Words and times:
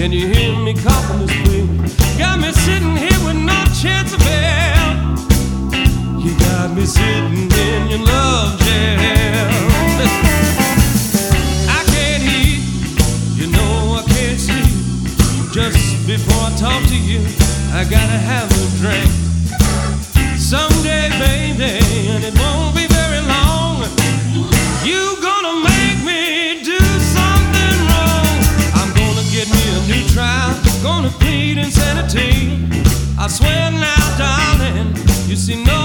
Can 0.00 0.12
you 0.12 0.28
hear 0.28 0.56
me 0.56 0.72
coughing 0.72 1.26
this 1.26 1.30
plea? 1.42 1.66
Got 2.18 2.40
me 2.40 2.50
sitting 2.52 2.96
here 2.96 3.20
with 3.22 3.36
no 3.36 3.64
chance 3.82 4.14
of 4.14 4.22
hell. 4.22 4.96
You 6.18 6.32
got 6.38 6.74
me 6.74 6.86
sitting 6.86 7.52
in 7.52 7.88
your 7.90 7.98
love 8.06 8.58
jail. 8.60 8.96
I 11.68 11.84
can't 11.92 12.22
eat, 12.22 12.62
you 13.36 13.52
know 13.52 14.00
I 14.00 14.04
can't 14.08 14.40
sleep. 14.40 15.52
Just 15.52 16.06
before 16.06 16.44
I 16.44 16.56
talk 16.56 16.82
to 16.88 16.96
you, 16.96 17.20
I 17.74 17.84
gotta 17.84 18.16
have 18.16 18.50
a 18.50 18.78
drink. 18.78 19.19
Gonna 31.02 31.12
plead 31.18 31.56
insanity. 31.56 32.58
I 33.18 33.26
swear 33.28 33.70
now, 33.70 34.18
darling, 34.18 34.94
you 35.28 35.36
see 35.36 35.62
no 35.64 35.79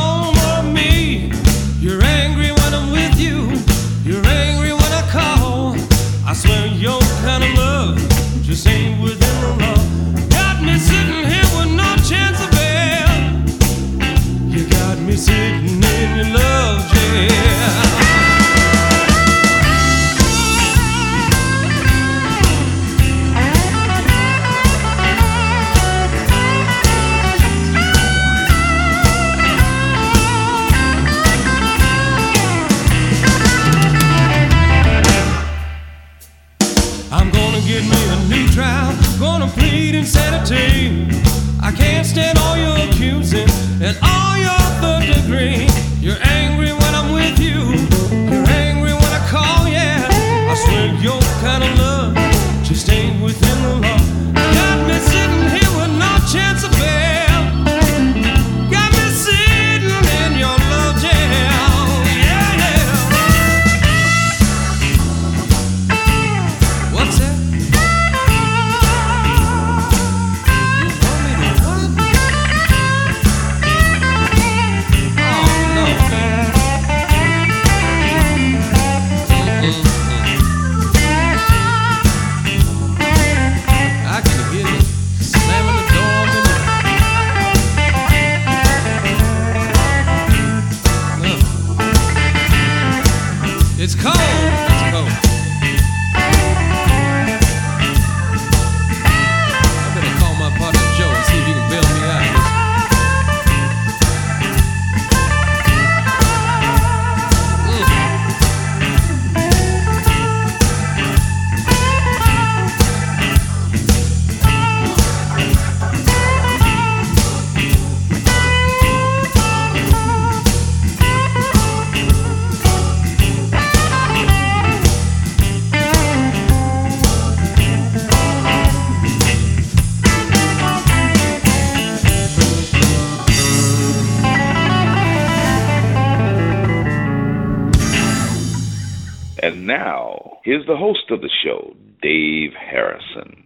now, 139.77 140.37
here's 140.45 140.65
the 140.67 140.77
host 140.77 141.11
of 141.11 141.19
the 141.19 141.29
show, 141.43 141.75
Dave 142.01 142.53
Harrison. 142.53 143.43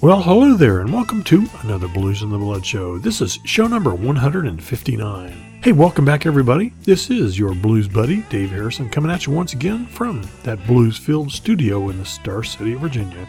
Well, 0.00 0.20
hello 0.20 0.54
there, 0.54 0.80
and 0.80 0.92
welcome 0.92 1.22
to 1.24 1.46
another 1.62 1.86
Blues 1.86 2.22
in 2.22 2.30
the 2.30 2.38
Blood 2.38 2.66
show. 2.66 2.98
This 2.98 3.20
is 3.20 3.38
show 3.44 3.68
number 3.68 3.94
159. 3.94 5.60
Hey, 5.62 5.70
welcome 5.70 6.04
back, 6.04 6.26
everybody. 6.26 6.72
This 6.82 7.10
is 7.10 7.38
your 7.38 7.54
blues 7.54 7.86
buddy, 7.86 8.22
Dave 8.22 8.50
Harrison, 8.50 8.90
coming 8.90 9.12
at 9.12 9.24
you 9.24 9.32
once 9.32 9.52
again 9.52 9.86
from 9.86 10.28
that 10.42 10.66
blues 10.66 10.98
filled 10.98 11.30
studio 11.30 11.90
in 11.90 11.98
the 11.98 12.04
Star 12.04 12.42
City, 12.42 12.74
Virginia. 12.74 13.28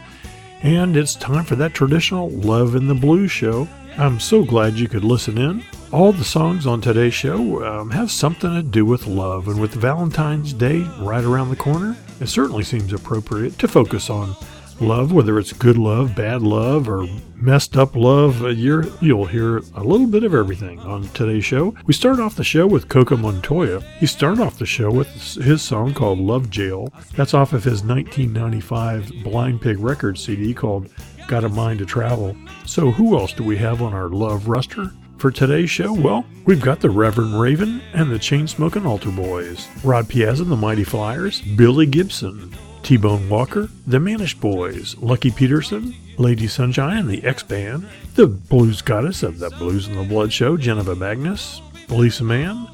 And 0.64 0.98
it's 0.98 1.14
time 1.14 1.46
for 1.46 1.56
that 1.58 1.76
traditional 1.76 2.32
Love 2.32 2.74
in 2.74 2.88
the 2.88 2.96
Blues 2.96 3.30
show. 3.30 3.68
I'm 4.00 4.22
so 4.22 4.46
glad 4.46 4.76
you 4.80 4.88
could 4.88 5.04
listen 5.04 5.38
in. 5.38 5.62
All 5.92 6.14
the 6.14 6.24
songs 6.24 6.66
on 6.66 6.80
today's 6.80 7.14
show 7.14 7.66
um, 7.66 7.90
have 7.90 8.10
something 8.10 8.50
to 8.56 8.64
do 8.64 8.86
with 8.86 9.08
love, 9.08 9.50
and 9.50 9.60
with 9.60 9.74
Valentine's 9.74 10.54
Day 10.54 10.84
right 11.02 11.24
around 11.26 11.50
the 11.50 11.58
corner, 11.58 11.98
it 12.22 12.28
certainly 12.28 12.64
seems 12.64 12.94
appropriate 12.94 13.60
to 13.60 13.68
focus 13.68 14.10
on 14.10 14.38
love, 14.80 15.12
whether 15.12 15.38
it's 15.38 15.52
good 15.52 15.78
love, 15.78 16.16
bad 16.16 16.42
love, 16.42 16.88
or 16.88 17.08
messed 17.36 17.76
up 17.76 17.94
love. 17.94 18.42
Uh, 18.42 18.48
You're, 18.48 18.86
you'll 19.02 19.26
hear 19.26 19.58
a 19.76 19.84
little 19.84 20.08
bit 20.08 20.24
of 20.24 20.34
everything 20.34 20.80
on 20.80 21.10
today's 21.10 21.44
show. 21.44 21.76
We 21.86 21.94
start 21.94 22.22
off 22.22 22.38
the 22.38 22.44
show 22.46 22.68
with 22.68 22.88
Coco 22.88 23.18
Montoya. 23.18 23.82
He 24.00 24.06
started 24.06 24.40
off 24.40 24.60
the 24.60 24.66
show 24.66 24.90
with 24.90 25.10
his 25.36 25.62
song 25.62 25.94
called 25.94 26.20
Love 26.20 26.50
Jail. 26.50 26.94
That's 27.18 27.34
off 27.34 27.52
of 27.52 27.66
his 27.66 27.84
1995 27.84 29.12
Blind 29.26 29.62
Pig 29.62 29.78
Records 29.80 30.24
CD 30.24 30.54
called 30.54 30.90
got 31.30 31.44
a 31.44 31.50
mind 31.50 31.78
to 31.78 31.86
travel. 31.86 32.36
So, 32.66 32.90
who 32.90 33.18
else 33.18 33.34
do 33.34 33.44
we 33.44 33.56
have 33.58 33.84
on 33.84 33.94
our 33.94 34.10
love 34.10 34.48
roster? 34.48 34.92
For 35.20 35.30
today's 35.30 35.70
show, 35.70 35.94
well, 35.94 36.26
we've 36.46 36.62
got 36.62 36.80
the 36.80 36.90
Reverend 36.90 37.40
Raven 37.40 37.82
and 37.94 38.12
the 38.12 38.18
Chainsmoking 38.18 38.86
Altar 38.86 39.12
Boys, 39.12 39.68
Rod 39.84 40.10
Piazza 40.10 40.44
and 40.44 40.52
the 40.52 40.56
Mighty 40.56 40.84
Flyers, 40.84 41.42
Billy 41.42 41.86
Gibson, 41.86 42.56
T 42.82 42.98
Bone 42.98 43.30
Walker, 43.30 43.70
the 43.86 44.00
Manish 44.00 44.40
Boys, 44.40 44.98
Lucky 44.98 45.30
Peterson, 45.30 45.94
Lady 46.18 46.48
Sunshine 46.48 46.98
and 46.98 47.10
the 47.10 47.24
X 47.24 47.44
Band, 47.44 47.88
the 48.16 48.26
Blues 48.26 48.82
Goddess 48.82 49.22
of 49.22 49.38
the 49.38 49.52
Blues 49.52 49.88
and 49.88 49.98
the 49.98 50.04
Blood 50.04 50.34
Show, 50.34 50.58
Geneva 50.58 50.96
Magnus, 50.96 51.62
Lisa 51.90 52.24
Mann, 52.24 52.68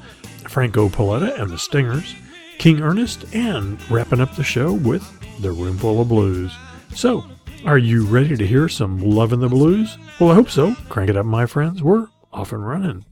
Franco 0.48 0.88
Paletta 0.88 1.38
and 1.38 1.50
the 1.50 1.58
Stingers, 1.58 2.14
King 2.58 2.80
Ernest, 2.80 3.26
and 3.34 3.78
wrapping 3.90 4.20
up 4.20 4.34
the 4.34 4.44
show 4.44 4.72
with 4.72 5.04
the 5.42 5.52
Roomful 5.52 6.00
of 6.00 6.08
Blues. 6.08 6.52
So, 6.94 7.26
are 7.66 7.78
you 7.78 8.06
ready 8.06 8.36
to 8.36 8.46
hear 8.46 8.68
some 8.68 9.00
Love 9.00 9.32
in 9.32 9.40
the 9.40 9.48
Blues? 9.48 9.98
Well, 10.20 10.30
I 10.30 10.34
hope 10.34 10.48
so. 10.48 10.74
Crank 10.88 11.10
it 11.10 11.16
up, 11.16 11.26
my 11.26 11.46
friends. 11.46 11.82
We're 11.82 12.06
off 12.32 12.52
and 12.52 12.66
running. 12.66 13.04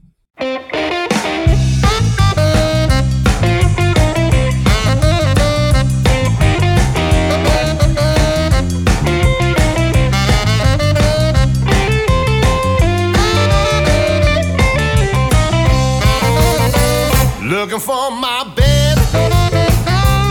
Looking 17.43 17.81
for 17.81 18.11
my 18.11 18.45
baby, 18.55 19.01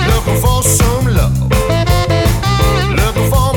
looking 0.08 0.42
for 0.42 0.64
some 0.64 1.08
love. 1.08 1.40
Looking 2.96 3.30
for 3.30 3.53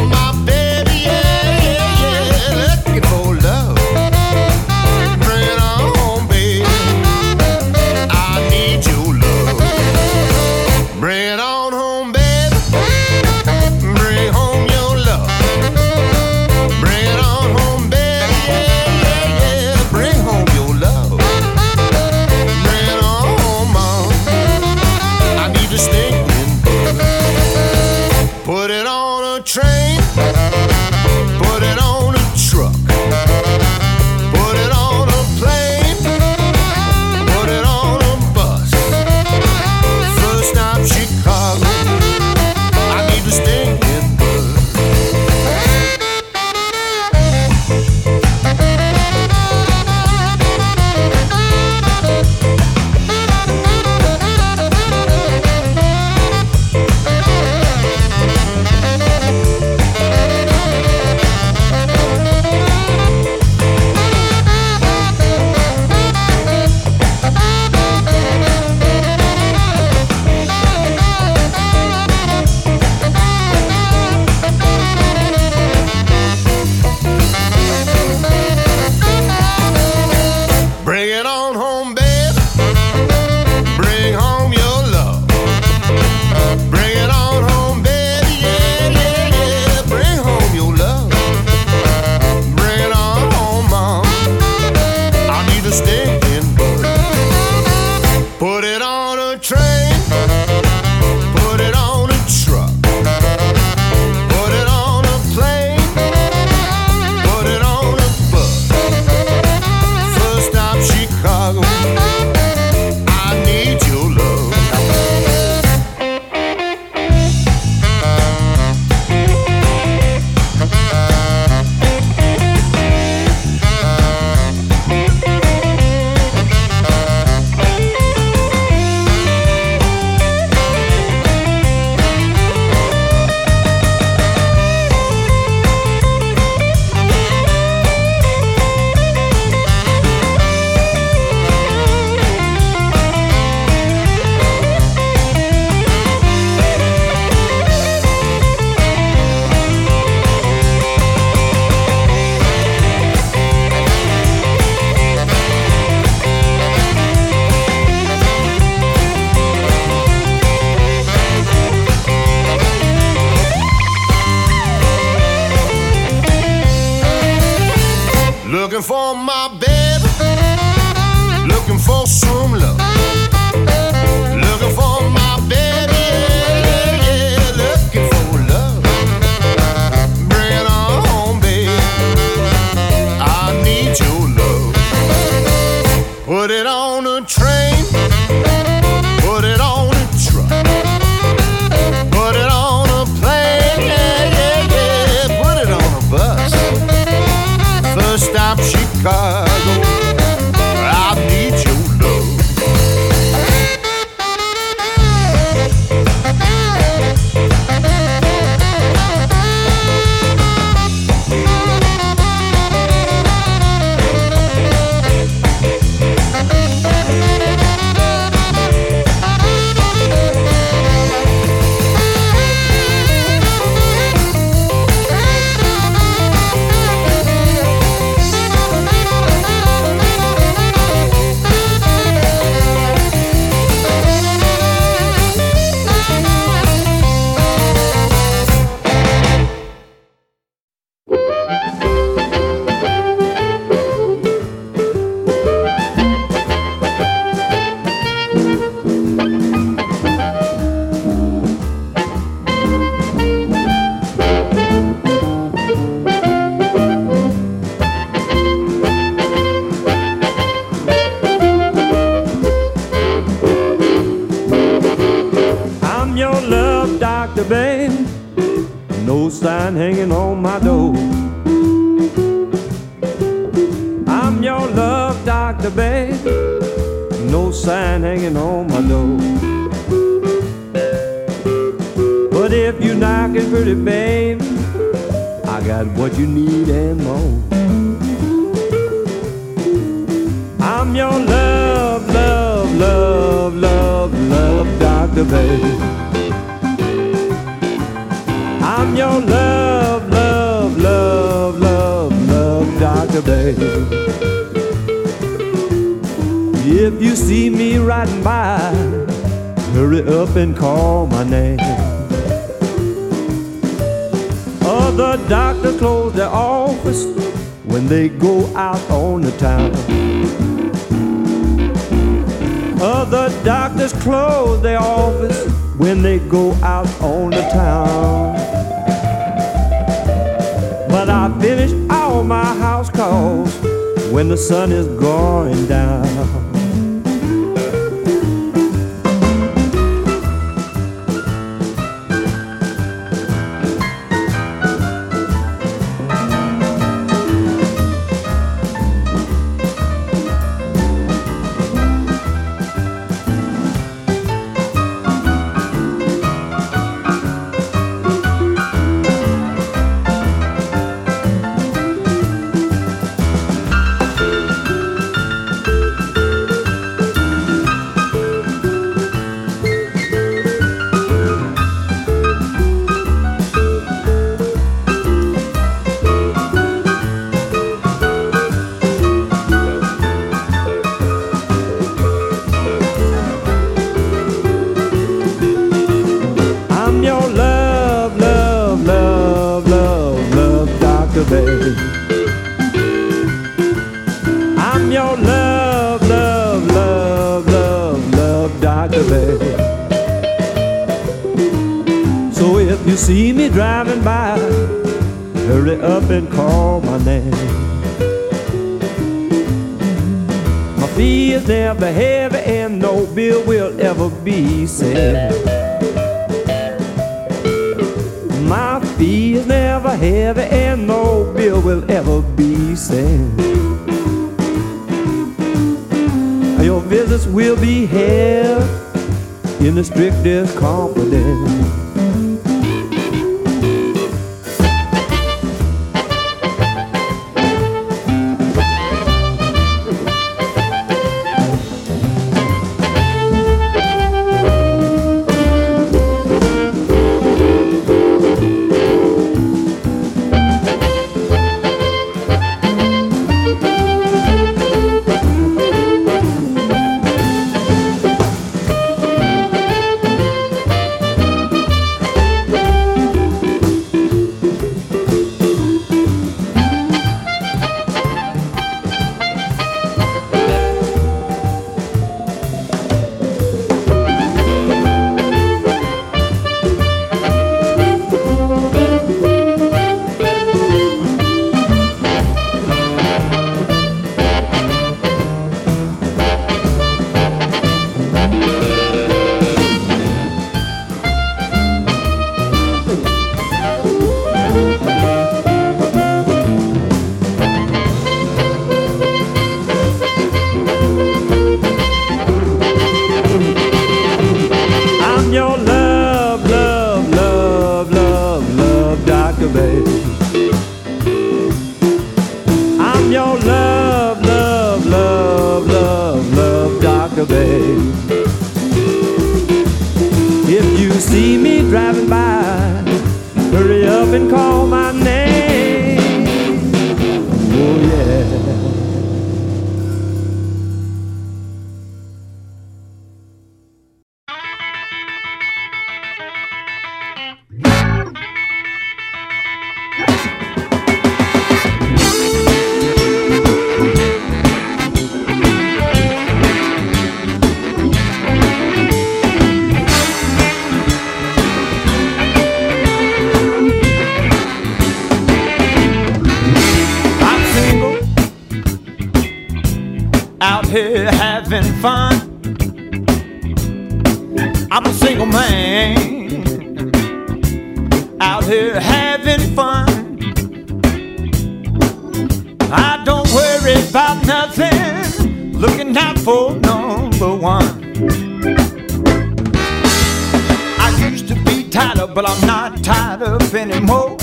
anymore. 583.86 584.16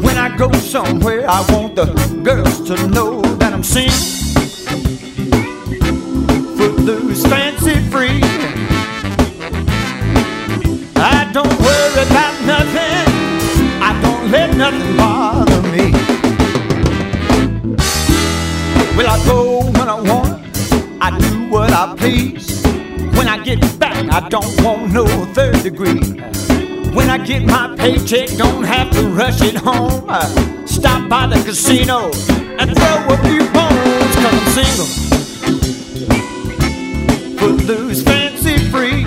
When 0.00 0.16
I 0.16 0.36
go 0.36 0.52
somewhere, 0.52 1.28
I 1.28 1.44
want 1.52 1.76
the 1.76 1.86
girls 2.22 2.60
to 2.68 2.88
know 2.88 3.20
that 3.38 3.52
I'm 3.52 3.62
single. 3.62 3.94
Footloose, 6.56 7.24
fancy 7.26 7.74
free. 7.90 8.20
I 10.96 11.30
don't 11.32 11.58
worry 11.60 12.02
about 12.06 12.34
nothing. 12.44 13.06
I 13.82 13.92
don't 14.02 14.30
let 14.30 14.56
nothing 14.56 14.96
bother 14.96 15.62
me. 15.62 15.92
Well, 18.96 19.08
I 19.08 19.24
go 19.26 19.62
when 19.64 19.88
I 19.88 20.00
want. 20.00 20.42
I 21.00 21.18
do 21.18 21.48
what 21.50 21.70
I 21.72 21.94
please. 21.96 22.62
When 23.16 23.28
I 23.28 23.42
get 23.42 23.60
back, 23.78 23.96
I 24.10 24.28
don't 24.28 24.62
want 24.62 24.92
no 24.92 25.06
third 25.34 25.62
degree. 25.62 26.35
When 26.96 27.10
I 27.10 27.18
get 27.18 27.44
my 27.44 27.76
paycheck, 27.76 28.30
don't 28.38 28.64
have 28.64 28.90
to 28.92 29.02
rush 29.08 29.42
it 29.42 29.54
home. 29.54 30.06
I 30.08 30.64
stop 30.64 31.10
by 31.10 31.26
the 31.26 31.34
casino 31.44 32.10
and 32.58 32.74
throw 32.74 32.96
a 33.12 33.16
few 33.18 33.44
bones, 33.52 34.14
cause 34.16 34.26
I'm 34.30 34.40
single. 34.56 34.88
Footloose, 37.36 38.02
fancy 38.02 38.56
free. 38.70 39.04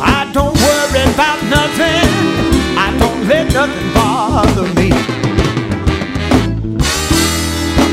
I 0.00 0.30
don't 0.32 0.54
worry 0.54 1.02
about 1.12 1.42
nothing. 1.50 2.08
I 2.78 2.96
don't 3.00 3.26
let 3.26 3.52
nothing 3.52 3.92
bother 3.92 4.68
me. 4.74 4.92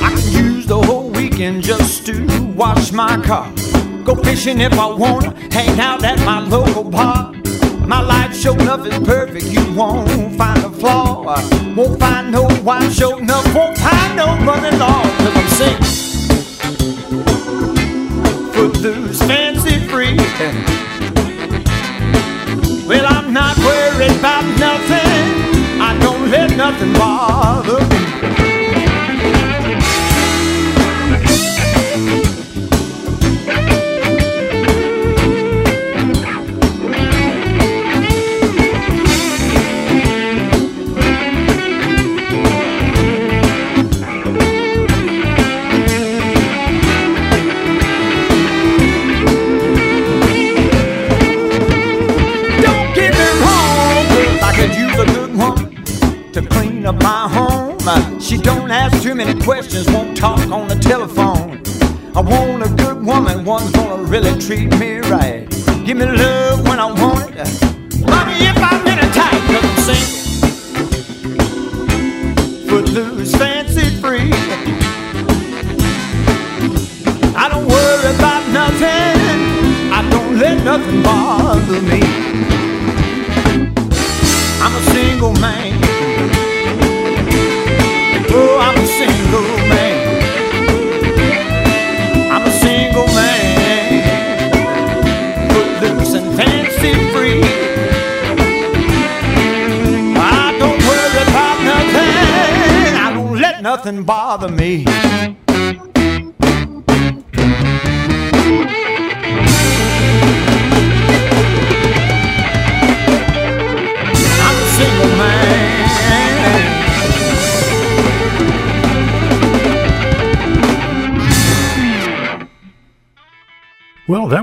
I 0.03 0.09
can 0.15 0.45
use 0.45 0.67
the 0.67 0.79
whole 0.79 1.09
weekend 1.09 1.63
just 1.63 2.05
to 2.05 2.13
wash 2.55 2.91
my 2.91 3.17
car. 3.25 3.51
Go 4.09 4.15
fishing 4.23 4.59
if 4.59 4.73
I 4.73 4.87
wanna, 4.87 5.35
hang 5.51 5.79
out 5.79 6.03
at 6.03 6.17
my 6.25 6.39
local 6.39 6.83
bar. 6.83 7.31
My 7.85 8.01
life 8.01 8.35
show 8.35 8.53
enough 8.53 8.83
is 8.87 8.97
perfect, 9.05 9.45
you 9.45 9.61
won't 9.75 10.35
find 10.35 10.65
a 10.65 10.71
flaw. 10.71 11.25
Won't 11.75 11.99
find 11.99 12.31
no 12.31 12.47
wife 12.63 12.91
show 12.91 13.19
enough, 13.19 13.45
won't 13.53 13.77
find 13.77 14.15
no 14.17 14.25
brother-in-law, 14.43 15.03
cause 15.03 15.35
I'm 15.37 15.47
single. 15.59 15.85
Footloose, 18.53 19.21
fancy 19.27 19.77
free. 19.89 20.17
Well, 22.87 23.05
I'm 23.05 23.31
not 23.31 23.55
worried 23.59 24.17
about 24.17 24.43
nothing. 24.57 25.79
I 25.79 25.95
don't 26.01 26.31
let 26.31 26.57
nothing 26.57 26.93
bother 26.93 27.79
me. 27.85 28.28
She 58.19 58.37
don't 58.37 58.69
ask 58.69 59.01
too 59.01 59.15
many 59.15 59.41
questions, 59.41 59.87
won't 59.89 60.15
talk 60.15 60.39
on 60.51 60.67
the 60.67 60.75
telephone. 60.75 61.59
I 62.15 62.21
want 62.21 62.61
a 62.63 62.69
good 62.83 63.03
woman, 63.03 63.43
one's 63.43 63.71
gonna 63.71 64.03
really 64.03 64.39
treat 64.39 64.67
me 64.77 64.99
right. 64.99 65.49
Give 65.85 65.97
me 65.97 66.05
love 66.05 66.67
when 66.67 66.79
I 66.79 66.85
want 66.85 67.18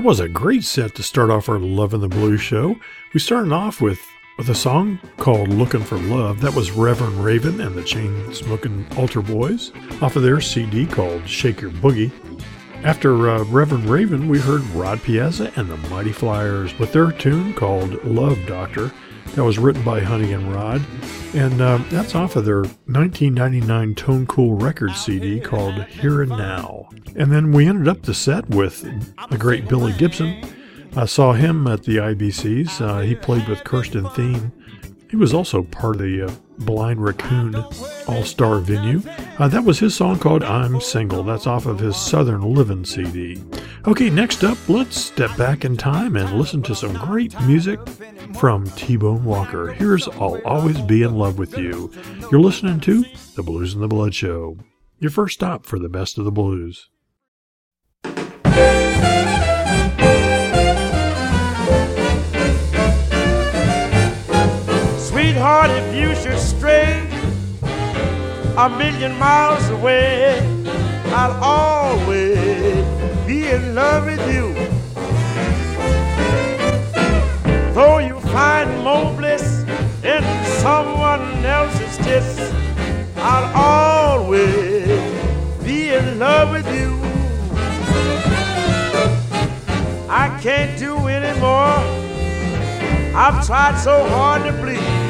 was 0.07 0.21
a 0.21 0.29
great 0.29 0.63
set 0.63 0.95
to 0.95 1.03
start 1.03 1.29
off 1.29 1.49
our 1.49 1.59
Love 1.59 1.93
in 1.93 1.99
the 1.99 2.07
Blue 2.07 2.37
show. 2.37 2.77
We 3.13 3.19
started 3.19 3.51
off 3.51 3.81
with 3.81 3.99
with 4.37 4.47
a 4.47 4.55
song 4.55 4.99
called 5.17 5.49
Looking 5.49 5.81
for 5.83 5.97
Love. 5.97 6.39
That 6.39 6.55
was 6.55 6.71
Reverend 6.71 7.21
Raven 7.25 7.59
and 7.59 7.75
the 7.75 7.83
Chain 7.83 8.33
Smoking 8.33 8.87
Altar 8.95 9.21
Boys 9.21 9.73
off 10.01 10.15
of 10.15 10.23
their 10.23 10.39
CD 10.39 10.85
called 10.85 11.27
Shake 11.27 11.59
Your 11.59 11.71
Boogie. 11.71 12.09
After 12.85 13.29
uh, 13.29 13.43
Reverend 13.43 13.89
Raven, 13.89 14.29
we 14.29 14.39
heard 14.39 14.61
Rod 14.67 15.03
Piazza 15.03 15.51
and 15.57 15.69
the 15.69 15.75
Mighty 15.89 16.13
Flyers 16.13 16.79
with 16.79 16.93
their 16.93 17.11
tune 17.11 17.53
called 17.53 18.01
Love 18.05 18.39
Doctor. 18.47 18.93
That 19.35 19.43
was 19.43 19.59
written 19.59 19.83
by 19.83 20.01
Honey 20.01 20.33
and 20.33 20.51
Rod, 20.53 20.81
and 21.35 21.61
uh, 21.61 21.77
that's 21.89 22.15
off 22.15 22.35
of 22.35 22.45
their 22.45 22.61
1999 22.61 23.95
Tone 23.95 24.25
Cool 24.25 24.55
Records 24.55 24.99
CD 24.99 25.39
called 25.39 25.83
Here 25.85 26.23
and 26.23 26.31
Now. 26.31 26.89
And 27.15 27.31
then 27.31 27.51
we 27.51 27.67
ended 27.67 27.87
up 27.87 28.01
the 28.01 28.13
set 28.13 28.49
with 28.49 28.81
the 29.29 29.37
great 29.37 29.67
Billy 29.67 29.93
Gibson. 29.93 30.43
I 30.95 31.05
saw 31.05 31.33
him 31.33 31.67
at 31.67 31.83
the 31.83 31.97
IBCs. 31.97 32.81
Uh, 32.81 33.01
he 33.01 33.13
played 33.13 33.47
with 33.47 33.63
Kirsten 33.63 34.05
Thien. 34.05 34.51
He 35.09 35.15
was 35.15 35.33
also 35.33 35.63
part 35.63 35.95
of 35.95 36.01
the 36.01 36.23
uh, 36.23 36.31
Blind 36.59 37.01
Raccoon 37.01 37.55
All 38.07 38.23
Star 38.23 38.59
venue. 38.59 39.01
Uh, 39.39 39.47
that 39.47 39.63
was 39.63 39.79
his 39.79 39.95
song 39.95 40.19
called 40.19 40.43
I'm 40.43 40.81
Single. 40.81 41.23
That's 41.23 41.47
off 41.47 41.65
of 41.65 41.79
his 41.79 41.95
Southern 41.95 42.41
Living 42.53 42.83
CD. 42.83 43.41
Okay, 43.87 44.09
next 44.09 44.43
up, 44.43 44.57
let's 44.67 44.99
step 44.99 45.35
back 45.37 45.63
in 45.63 45.77
time 45.77 46.17
and 46.17 46.37
listen 46.37 46.61
to 46.63 46.75
some 46.75 46.93
great 46.93 47.39
music 47.41 47.79
from 48.37 48.69
T 48.71 48.97
Bone 48.97 49.23
Walker. 49.23 49.71
Here's 49.73 50.07
I'll 50.09 50.41
Always 50.45 50.81
Be 50.81 51.03
in 51.03 51.15
Love 51.15 51.39
with 51.39 51.57
You. 51.57 51.91
You're 52.29 52.41
listening 52.41 52.81
to 52.81 53.05
The 53.35 53.43
Blues 53.43 53.73
and 53.73 53.81
the 53.83 53.87
Blood 53.87 54.13
Show, 54.13 54.57
your 54.99 55.11
first 55.11 55.35
stop 55.35 55.65
for 55.65 55.79
the 55.79 55.89
best 55.89 56.17
of 56.17 56.25
the 56.25 56.31
blues. 56.31 56.89
A 68.57 68.67
million 68.69 69.15
miles 69.19 69.69
away, 69.69 70.41
I'll 71.13 71.43
always 71.43 72.83
be 73.27 73.47
in 73.49 73.75
love 73.75 74.05
with 74.05 74.33
you. 74.33 74.51
Though 77.75 77.99
you 77.99 78.19
find 78.31 78.83
more 78.83 79.13
bliss 79.15 79.63
in 80.03 80.23
someone 80.61 81.45
else's 81.45 81.97
kiss, 81.97 82.51
I'll 83.17 83.51
always 83.55 84.87
be 85.63 85.93
in 85.93 86.17
love 86.17 86.49
with 86.51 86.67
you. 86.73 86.97
I 90.09 90.35
can't 90.41 90.79
do 90.79 90.97
anymore. 91.07 91.77
I've 93.15 93.45
tried 93.45 93.77
so 93.77 94.03
hard 94.09 94.43
to 94.45 94.53
please. 94.53 95.07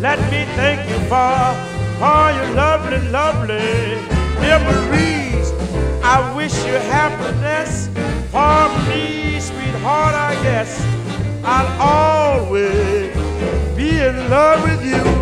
Let 0.00 0.18
me 0.32 0.46
thank 0.56 0.88
you 0.88 0.98
for, 1.10 1.71
Oh, 2.04 2.08
for 2.08 2.32
your 2.32 2.54
lovely, 2.56 2.98
lovely 3.10 3.94
memories. 4.40 5.52
I 6.02 6.34
wish 6.34 6.52
you 6.66 6.72
happiness 6.72 7.88
oh, 8.34 8.66
for 8.74 8.90
me, 8.90 9.38
sweetheart. 9.38 10.12
I 10.12 10.34
guess 10.42 10.84
I'll 11.44 12.40
always 12.40 13.14
be 13.76 14.00
in 14.00 14.16
love 14.28 14.64
with 14.64 14.84
you. 14.84 15.21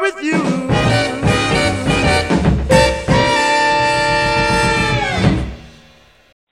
With 0.00 0.22
you. 0.22 0.38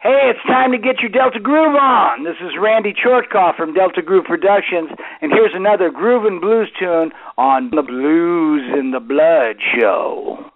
Hey, 0.03 0.31
it's 0.31 0.42
time 0.46 0.72
to 0.72 0.79
get 0.79 1.00
your 1.00 1.11
Delta 1.11 1.38
Groove 1.40 1.76
on. 1.76 2.24
This 2.24 2.37
is 2.40 2.53
Randy 2.59 2.94
Chortkoff 2.94 3.57
from 3.57 3.74
Delta 3.74 4.03
Groove 4.03 4.24
Productions, 4.24 4.90
and 5.20 5.31
here's 5.31 5.53
another 5.55 5.90
groove 5.90 6.24
and 6.24 6.40
blues 6.40 6.70
tune 6.79 7.12
on 7.37 7.70
the 7.70 7.83
Blues 7.83 8.62
in 8.79 8.92
the 8.92 9.00
Blood 9.00 9.57
show. 9.79 10.50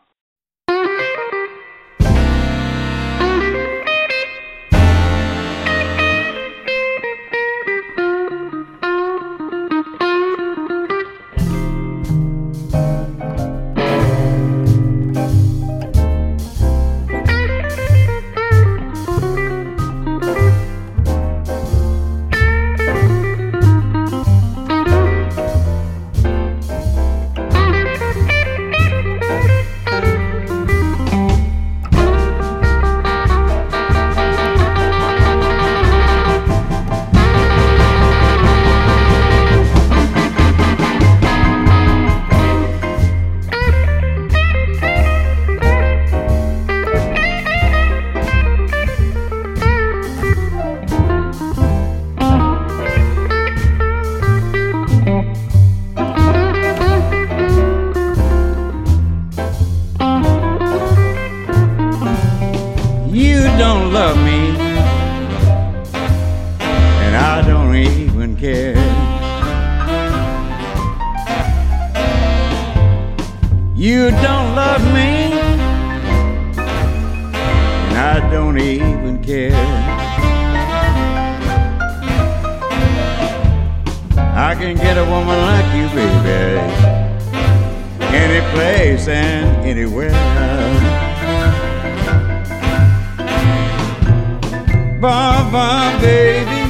Baba, 95.04 95.98
baby. 96.00 96.62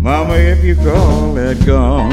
Mama, 0.00 0.34
if 0.34 0.64
you 0.64 0.74
call 0.74 1.34
that 1.34 1.64
gone. 1.64 2.10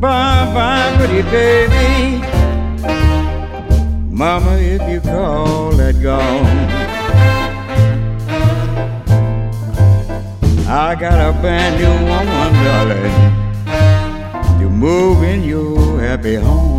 Bye 0.00 0.50
bye, 0.52 0.94
pretty 0.98 1.22
baby. 1.30 2.18
Mama, 4.10 4.56
if 4.58 4.82
you 4.90 5.00
call 5.00 5.70
that 5.76 5.94
gone. 6.02 6.46
I 10.66 10.96
got 10.96 11.20
a 11.20 11.32
brand 11.40 11.76
new 11.80 11.94
woman, 12.10 12.52
darling, 12.64 14.58
to 14.58 14.68
move 14.68 15.22
in 15.22 15.44
your 15.44 16.00
happy 16.00 16.34
home. 16.34 16.75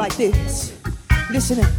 like 0.00 0.16
this. 0.16 0.72
Listen 1.30 1.60
up. 1.60 1.70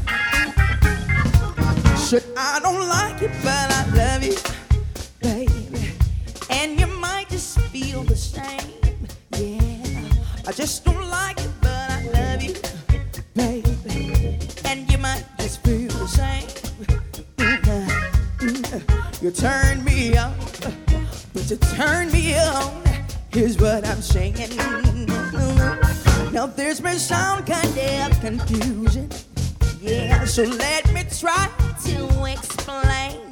Should 1.97 2.23
I 2.37 2.59
don't 2.61 2.87
like 2.87 3.19
it, 3.23 3.31
but 3.41 3.67
I 3.79 3.83
love 3.95 4.23
you, 4.23 4.35
baby. 5.21 5.95
And 6.51 6.79
you 6.79 6.85
might 6.85 7.29
just 7.29 7.59
feel 7.71 8.03
the 8.03 8.15
same. 8.15 8.77
Yeah. 9.39 10.47
I 10.47 10.51
just 10.51 10.85
don't 10.85 11.09
like 11.09 11.39
it, 11.39 11.49
but 11.61 11.89
I 11.89 12.03
love 12.13 12.43
you, 12.43 12.53
baby. 13.33 14.37
And 14.65 14.87
you 14.91 14.99
might 14.99 15.25
just 15.39 15.63
feel 15.63 15.89
the 15.89 16.07
same. 16.07 16.47
Mm-hmm. 17.37 18.45
Mm-hmm. 18.45 19.25
You 19.25 19.31
turn 19.31 19.83
me 19.83 20.15
on, 20.15 20.35
but 21.33 21.49
you 21.49 21.57
turn 21.75 22.11
me 22.11 22.37
on. 22.37 22.83
Here's 23.31 23.57
what 23.57 23.87
I'm 23.87 24.03
saying. 24.03 24.90
Now 26.41 26.47
there's 26.47 26.81
may 26.81 26.97
sound 26.97 27.45
kind 27.45 27.77
of 27.77 28.19
confusing. 28.19 29.11
Yeah, 29.79 30.25
so 30.25 30.41
let 30.41 30.91
me 30.91 31.03
try 31.03 31.47
to 31.85 32.25
explain. 32.25 33.30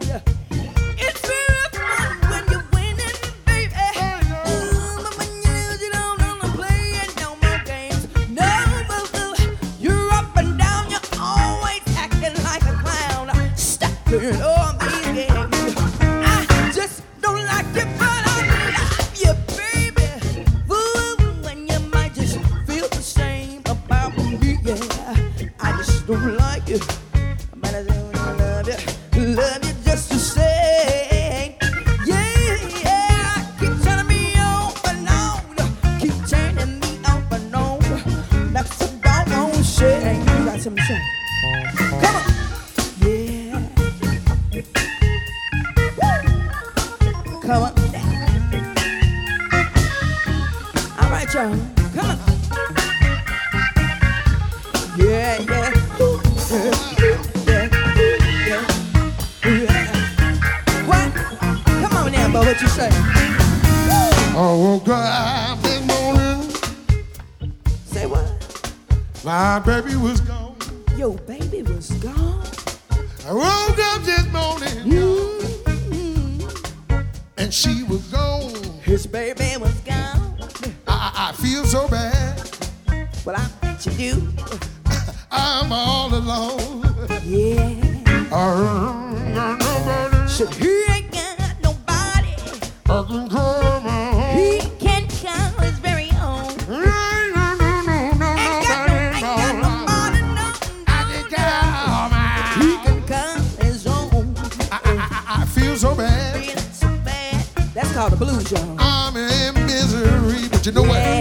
I'm 108.41 109.17
in 109.17 109.65
misery, 109.65 110.47
but 110.49 110.65
you 110.65 110.71
know 110.71 110.85
yeah. 110.85 110.89
what? 110.89 111.18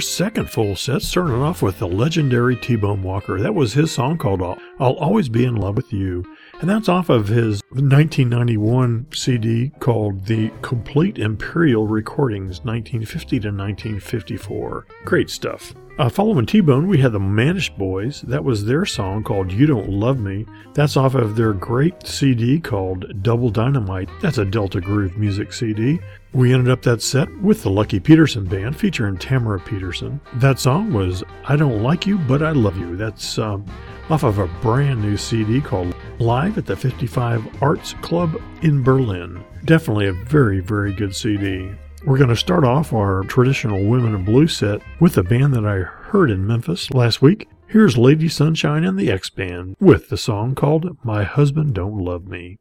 Our 0.00 0.04
second 0.04 0.48
full 0.48 0.76
set 0.76 1.02
started 1.02 1.34
off 1.34 1.60
with 1.60 1.78
the 1.78 1.86
legendary 1.86 2.56
T 2.56 2.74
Bone 2.74 3.02
Walker. 3.02 3.38
That 3.38 3.54
was 3.54 3.74
his 3.74 3.92
song 3.92 4.16
called 4.16 4.40
I'll, 4.40 4.58
I'll 4.78 4.94
Always 4.94 5.28
Be 5.28 5.44
in 5.44 5.56
Love 5.56 5.76
with 5.76 5.92
You. 5.92 6.24
And 6.62 6.70
that's 6.70 6.88
off 6.88 7.10
of 7.10 7.28
his 7.28 7.60
1991 7.68 9.08
CD 9.12 9.72
called 9.78 10.24
The 10.24 10.50
Complete 10.62 11.18
Imperial 11.18 11.86
Recordings 11.86 12.64
1950 12.64 13.40
to 13.40 13.48
1954. 13.48 14.86
Great 15.04 15.28
stuff. 15.28 15.74
Uh, 15.98 16.08
following 16.08 16.46
T 16.46 16.62
Bone, 16.62 16.86
we 16.86 16.96
had 16.96 17.12
the 17.12 17.20
Mannish 17.20 17.68
Boys. 17.68 18.22
That 18.22 18.42
was 18.42 18.64
their 18.64 18.86
song 18.86 19.22
called 19.22 19.52
You 19.52 19.66
Don't 19.66 19.90
Love 19.90 20.18
Me. 20.18 20.46
That's 20.72 20.96
off 20.96 21.14
of 21.14 21.36
their 21.36 21.52
great 21.52 22.06
CD 22.06 22.58
called 22.58 23.22
Double 23.22 23.50
Dynamite. 23.50 24.08
That's 24.22 24.38
a 24.38 24.46
Delta 24.46 24.80
Groove 24.80 25.18
music 25.18 25.52
CD. 25.52 26.00
We 26.32 26.52
ended 26.52 26.70
up 26.70 26.82
that 26.82 27.02
set 27.02 27.28
with 27.40 27.64
the 27.64 27.70
Lucky 27.70 27.98
Peterson 27.98 28.44
Band 28.44 28.78
featuring 28.78 29.16
Tamara 29.16 29.58
Peterson. 29.58 30.20
That 30.34 30.60
song 30.60 30.92
was 30.92 31.24
I 31.44 31.56
Don't 31.56 31.82
Like 31.82 32.06
You, 32.06 32.18
But 32.18 32.40
I 32.40 32.52
Love 32.52 32.76
You. 32.76 32.94
That's 32.96 33.36
um, 33.36 33.66
off 34.08 34.22
of 34.22 34.38
a 34.38 34.46
brand 34.62 35.02
new 35.02 35.16
CD 35.16 35.60
called 35.60 35.92
Live 36.20 36.56
at 36.56 36.66
the 36.66 36.76
55 36.76 37.60
Arts 37.60 37.94
Club 37.94 38.40
in 38.62 38.80
Berlin. 38.84 39.44
Definitely 39.64 40.06
a 40.06 40.12
very, 40.12 40.60
very 40.60 40.92
good 40.92 41.16
CD. 41.16 41.68
We're 42.06 42.16
going 42.16 42.30
to 42.30 42.36
start 42.36 42.62
off 42.62 42.92
our 42.92 43.24
traditional 43.24 43.84
Women 43.84 44.14
in 44.14 44.24
Blue 44.24 44.46
set 44.46 44.82
with 45.00 45.18
a 45.18 45.24
band 45.24 45.52
that 45.54 45.66
I 45.66 45.78
heard 45.78 46.30
in 46.30 46.46
Memphis 46.46 46.92
last 46.92 47.20
week. 47.20 47.48
Here's 47.66 47.98
Lady 47.98 48.28
Sunshine 48.28 48.84
and 48.84 48.96
the 48.96 49.10
X 49.10 49.30
Band 49.30 49.76
with 49.80 50.08
the 50.08 50.16
song 50.16 50.54
called 50.54 50.96
My 51.02 51.24
Husband 51.24 51.74
Don't 51.74 51.98
Love 51.98 52.28
Me. 52.28 52.56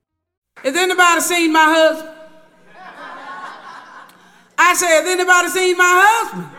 Has 0.64 0.76
anybody 0.76 1.22
seen 1.22 1.54
my 1.54 1.66
husband? 1.66 2.19
I 4.62 4.74
said, 4.74 4.88
has 5.02 5.08
anybody 5.08 5.48
seen 5.48 5.78
my 5.78 5.86
husband? 5.88 6.50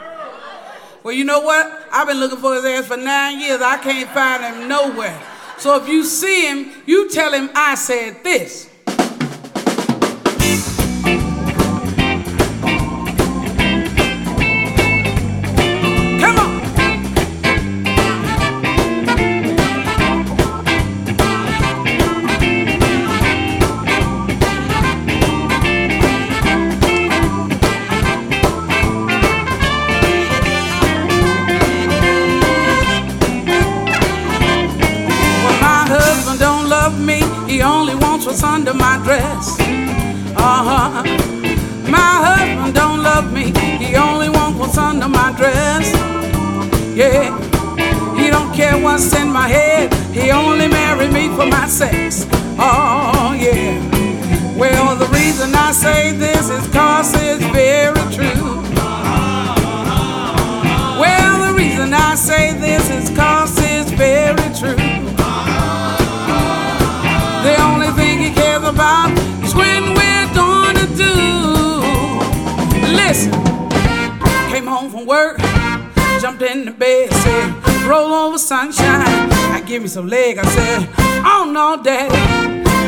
Well, 1.03 1.15
you 1.15 1.25
know 1.25 1.41
what? 1.41 1.89
I've 1.93 2.07
been 2.09 2.19
looking 2.19 2.39
for 2.39 2.55
his 2.55 2.65
ass 2.65 2.87
for 2.87 2.97
nine 2.97 3.41
years. 3.41 3.61
I 3.61 3.77
can't 3.77 4.09
find 4.09 4.43
him 4.43 4.69
nowhere. 4.69 5.21
So 5.59 5.77
if 5.77 5.87
you 5.87 6.05
see 6.05 6.49
him, 6.49 6.73
you 6.87 7.11
tell 7.11 7.33
him 7.33 7.51
I 7.55 7.75
said 7.75 8.25
this. 8.25 8.70
What's 38.31 38.45
under 38.45 38.73
my 38.73 38.97
dress. 39.03 39.59
Uh 40.37 40.63
huh. 40.69 41.03
My 41.91 42.13
husband 42.27 42.77
don't 42.77 43.03
love 43.03 43.33
me. 43.33 43.51
He 43.85 43.97
only 43.97 44.29
wants 44.29 44.57
what's 44.57 44.79
under 44.79 45.09
my 45.09 45.33
dress. 45.37 45.93
Yeah. 46.95 47.27
He 48.17 48.31
don't 48.31 48.55
care 48.55 48.79
what's 48.81 49.13
in 49.17 49.33
my 49.33 49.49
head. 49.49 49.93
He 50.15 50.31
only 50.31 50.69
married 50.69 51.13
me 51.13 51.27
for 51.35 51.45
my 51.45 51.67
sex. 51.67 52.25
Oh 52.57 53.37
yeah. 53.37 53.75
Well, 54.57 54.95
the 54.95 55.07
reason 55.07 55.53
I 55.53 55.73
say 55.73 56.13
this 56.13 56.51
is 56.51 56.69
cause 56.69 57.13
Listen, 73.11 73.33
came 74.53 74.69
home 74.69 74.89
from 74.89 75.05
work, 75.05 75.39
jumped 76.21 76.43
in 76.43 76.65
the 76.65 76.71
bed, 76.71 77.13
said, 77.13 77.89
roll 77.89 78.13
over 78.13 78.39
sunshine. 78.39 79.03
I 79.51 79.61
give 79.67 79.83
me 79.83 79.89
some 79.89 80.07
leg. 80.07 80.39
I 80.39 80.45
said, 80.45 80.89
oh 81.27 81.51
no, 81.53 81.83
daddy, 81.83 82.15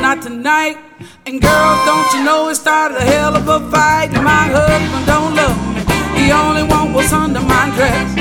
not 0.01 0.23
tonight. 0.23 0.79
And 1.27 1.43
girls, 1.43 1.85
don't 1.85 2.13
you 2.15 2.23
know 2.23 2.49
it 2.51 2.55
started 2.55 2.99
a 2.99 3.05
hell 3.05 3.35
of 3.35 3.49
a 3.49 3.59
fight? 3.69 4.13
My 4.13 4.47
husband 4.47 5.07
don't 5.07 5.35
love 5.35 5.59
me. 5.75 6.23
He 6.23 6.31
only 6.31 6.63
want 6.63 6.95
what's 6.95 7.13
under 7.13 7.41
my 7.41 7.73
dress. 7.75 8.15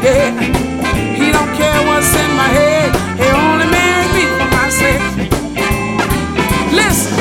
Yeah, 0.00 0.40
he 1.20 1.30
don't 1.30 1.52
care 1.54 1.86
what's 1.86 2.16
in 2.16 2.30
my 2.32 2.48
head. 2.48 2.96
He 3.20 3.28
only 3.28 3.68
married 3.68 4.12
me 4.16 4.24
for 4.40 4.48
my 4.56 4.70
sex. 4.70 5.04
Listen, 6.72 7.12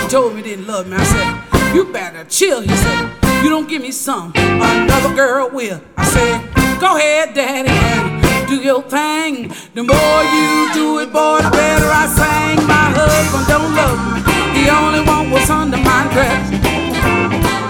he 0.00 0.08
told 0.08 0.36
me 0.36 0.42
he 0.42 0.50
didn't 0.50 0.68
love 0.68 0.86
me. 0.86 0.94
I 0.96 1.02
said, 1.02 1.41
you 1.74 1.84
better 1.92 2.24
chill. 2.24 2.60
He 2.60 2.68
said, 2.68 3.10
you 3.42 3.48
don't 3.48 3.68
give 3.68 3.82
me 3.82 3.90
some, 3.90 4.32
another 4.36 5.14
girl 5.14 5.50
will. 5.50 5.80
I 5.96 6.04
said, 6.04 6.80
go 6.80 6.96
ahead, 6.96 7.34
daddy, 7.34 7.70
and 7.70 8.48
do 8.48 8.56
your 8.56 8.82
thing. 8.82 9.48
The 9.74 9.82
more 9.82 10.22
you 10.36 10.72
do 10.74 10.98
it, 11.00 11.12
boy, 11.12 11.40
the 11.42 11.50
better 11.50 11.88
I 11.88 12.06
sing. 12.06 12.66
My 12.66 12.92
husband 12.92 13.46
don't 13.48 13.74
love 13.74 13.98
me. 14.14 14.20
He 14.60 14.68
only 14.68 15.00
want 15.00 15.30
what's 15.32 15.50
under 15.50 15.78
my 15.78 16.08
dress. 16.12 16.50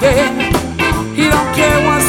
Yeah, 0.03 0.34
he 1.14 1.30
don't 1.30 1.55
care 1.55 1.78
what's 1.86 2.01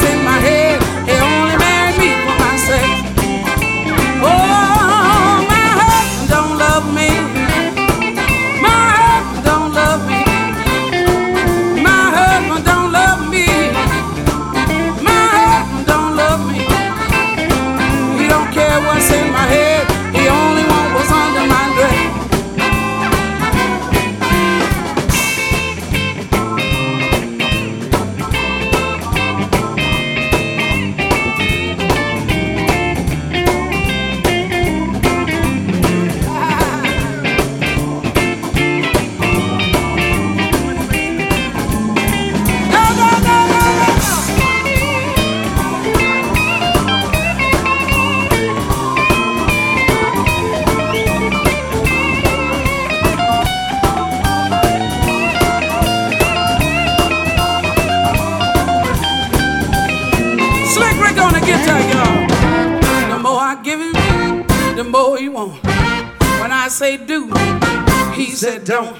he 68.66 68.93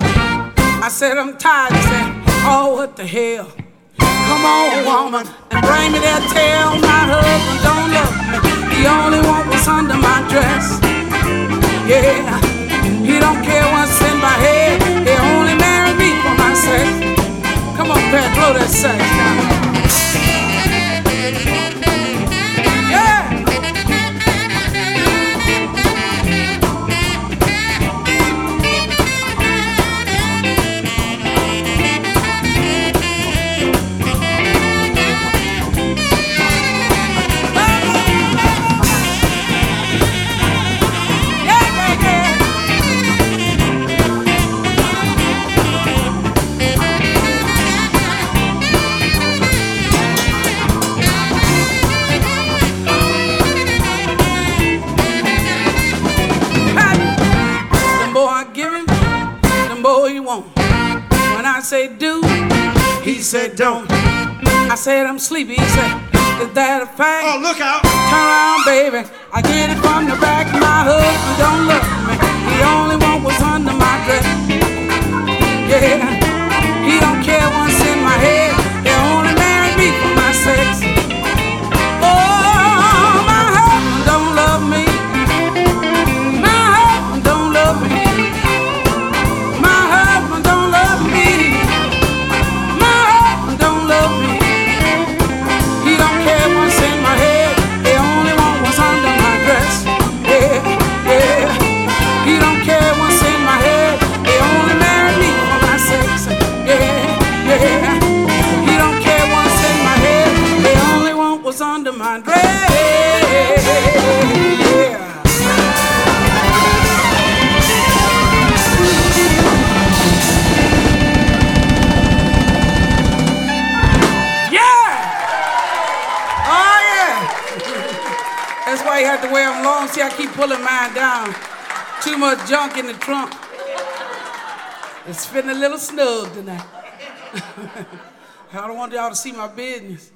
I 138.57 138.69
don't 138.69 138.77
want 138.77 138.93
y'all 138.93 139.11
to 139.11 139.17
see 139.17 139.33
my 139.33 139.49
business. 139.49 140.13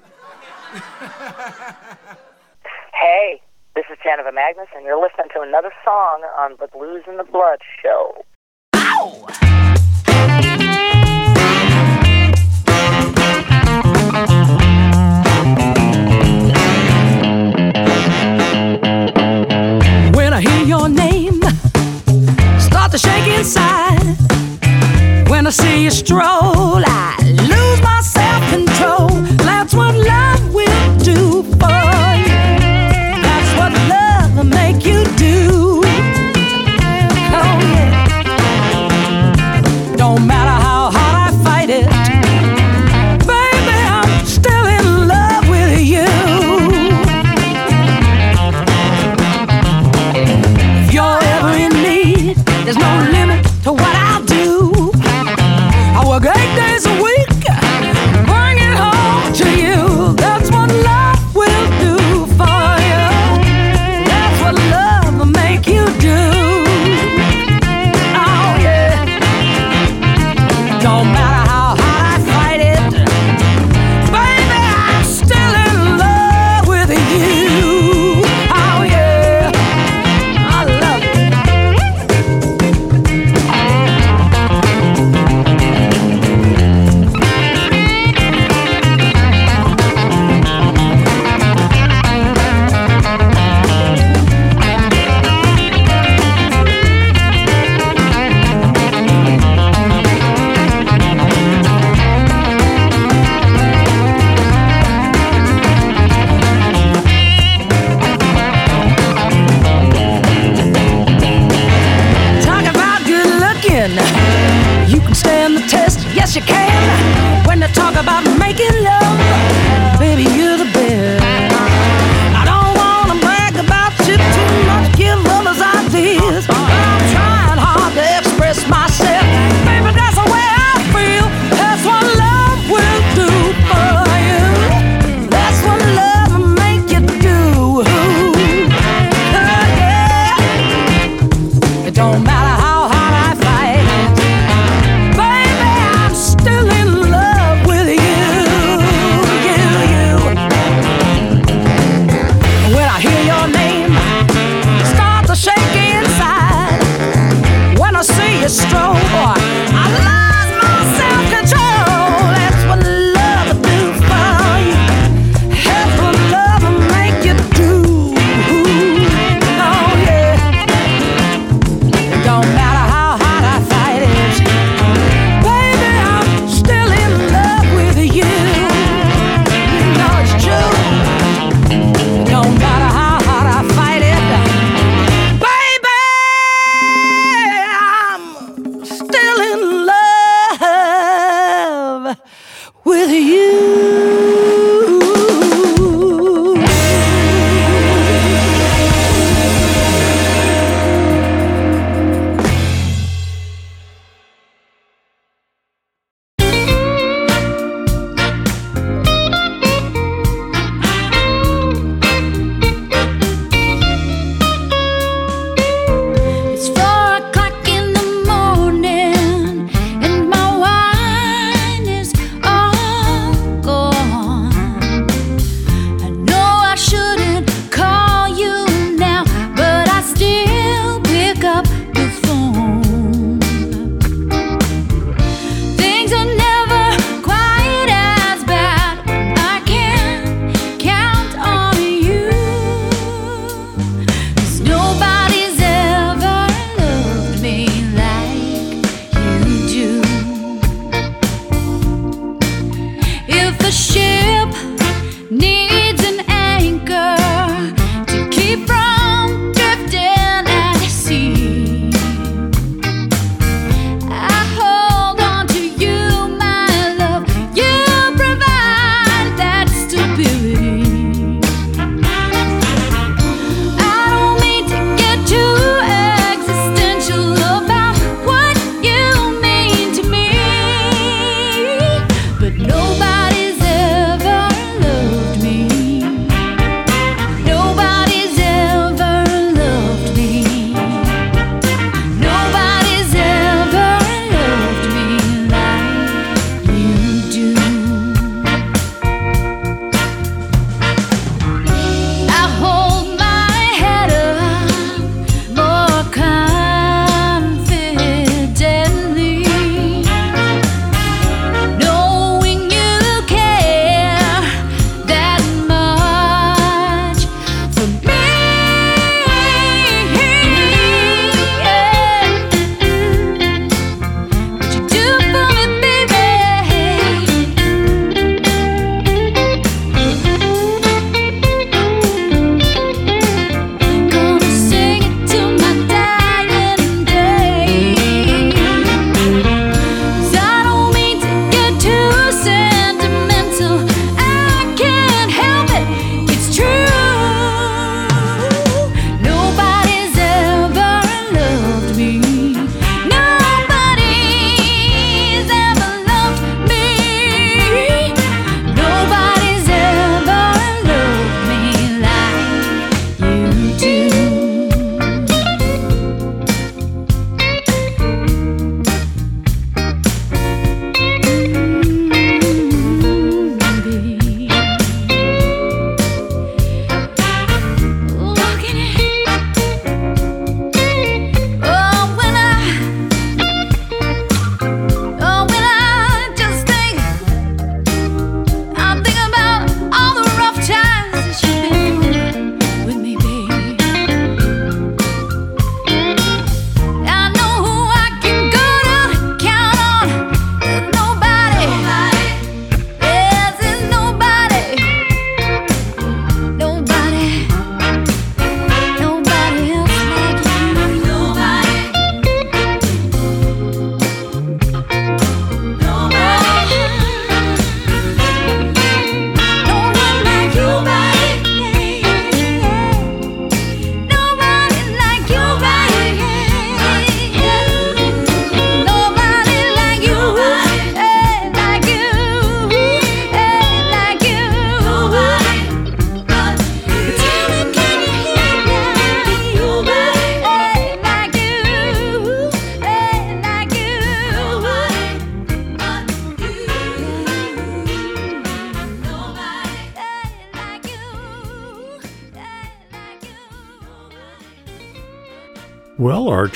hey, 2.95 3.43
this 3.75 3.85
is 3.91 3.99
Janiva 3.99 4.33
Magness, 4.33 4.69
and 4.77 4.85
you're 4.85 5.01
listening 5.01 5.27
to 5.35 5.41
another 5.41 5.73
song 5.85 6.23
on 6.39 6.55
the 6.61 6.69
Blues 6.69 7.03
and 7.09 7.19
the 7.19 7.25
Blood 7.25 7.59
show. 7.83 8.25
Ow! 8.77 9.27
When 20.15 20.33
I 20.33 20.41
hear 20.41 20.65
your 20.65 20.89
name 20.89 21.41
start 22.61 22.93
to 22.93 22.99
shake 22.99 23.27
inside. 23.37 24.17
When 25.29 25.47
I 25.47 25.51
see 25.51 25.85
you 25.85 25.91
stroll, 25.91 26.85
I 26.87 27.28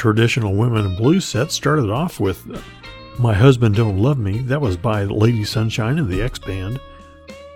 traditional 0.03 0.57
women 0.57 0.84
in 0.84 0.96
blues 0.96 1.24
set 1.24 1.53
started 1.53 1.88
off 1.88 2.18
with 2.18 2.44
My 3.20 3.32
Husband 3.32 3.76
Don't 3.76 3.98
Love 3.98 4.18
Me. 4.18 4.38
That 4.40 4.61
was 4.61 4.76
by 4.76 5.05
Lady 5.05 5.44
Sunshine 5.44 5.96
and 5.96 6.09
the 6.09 6.20
X 6.20 6.40
Band. 6.40 6.80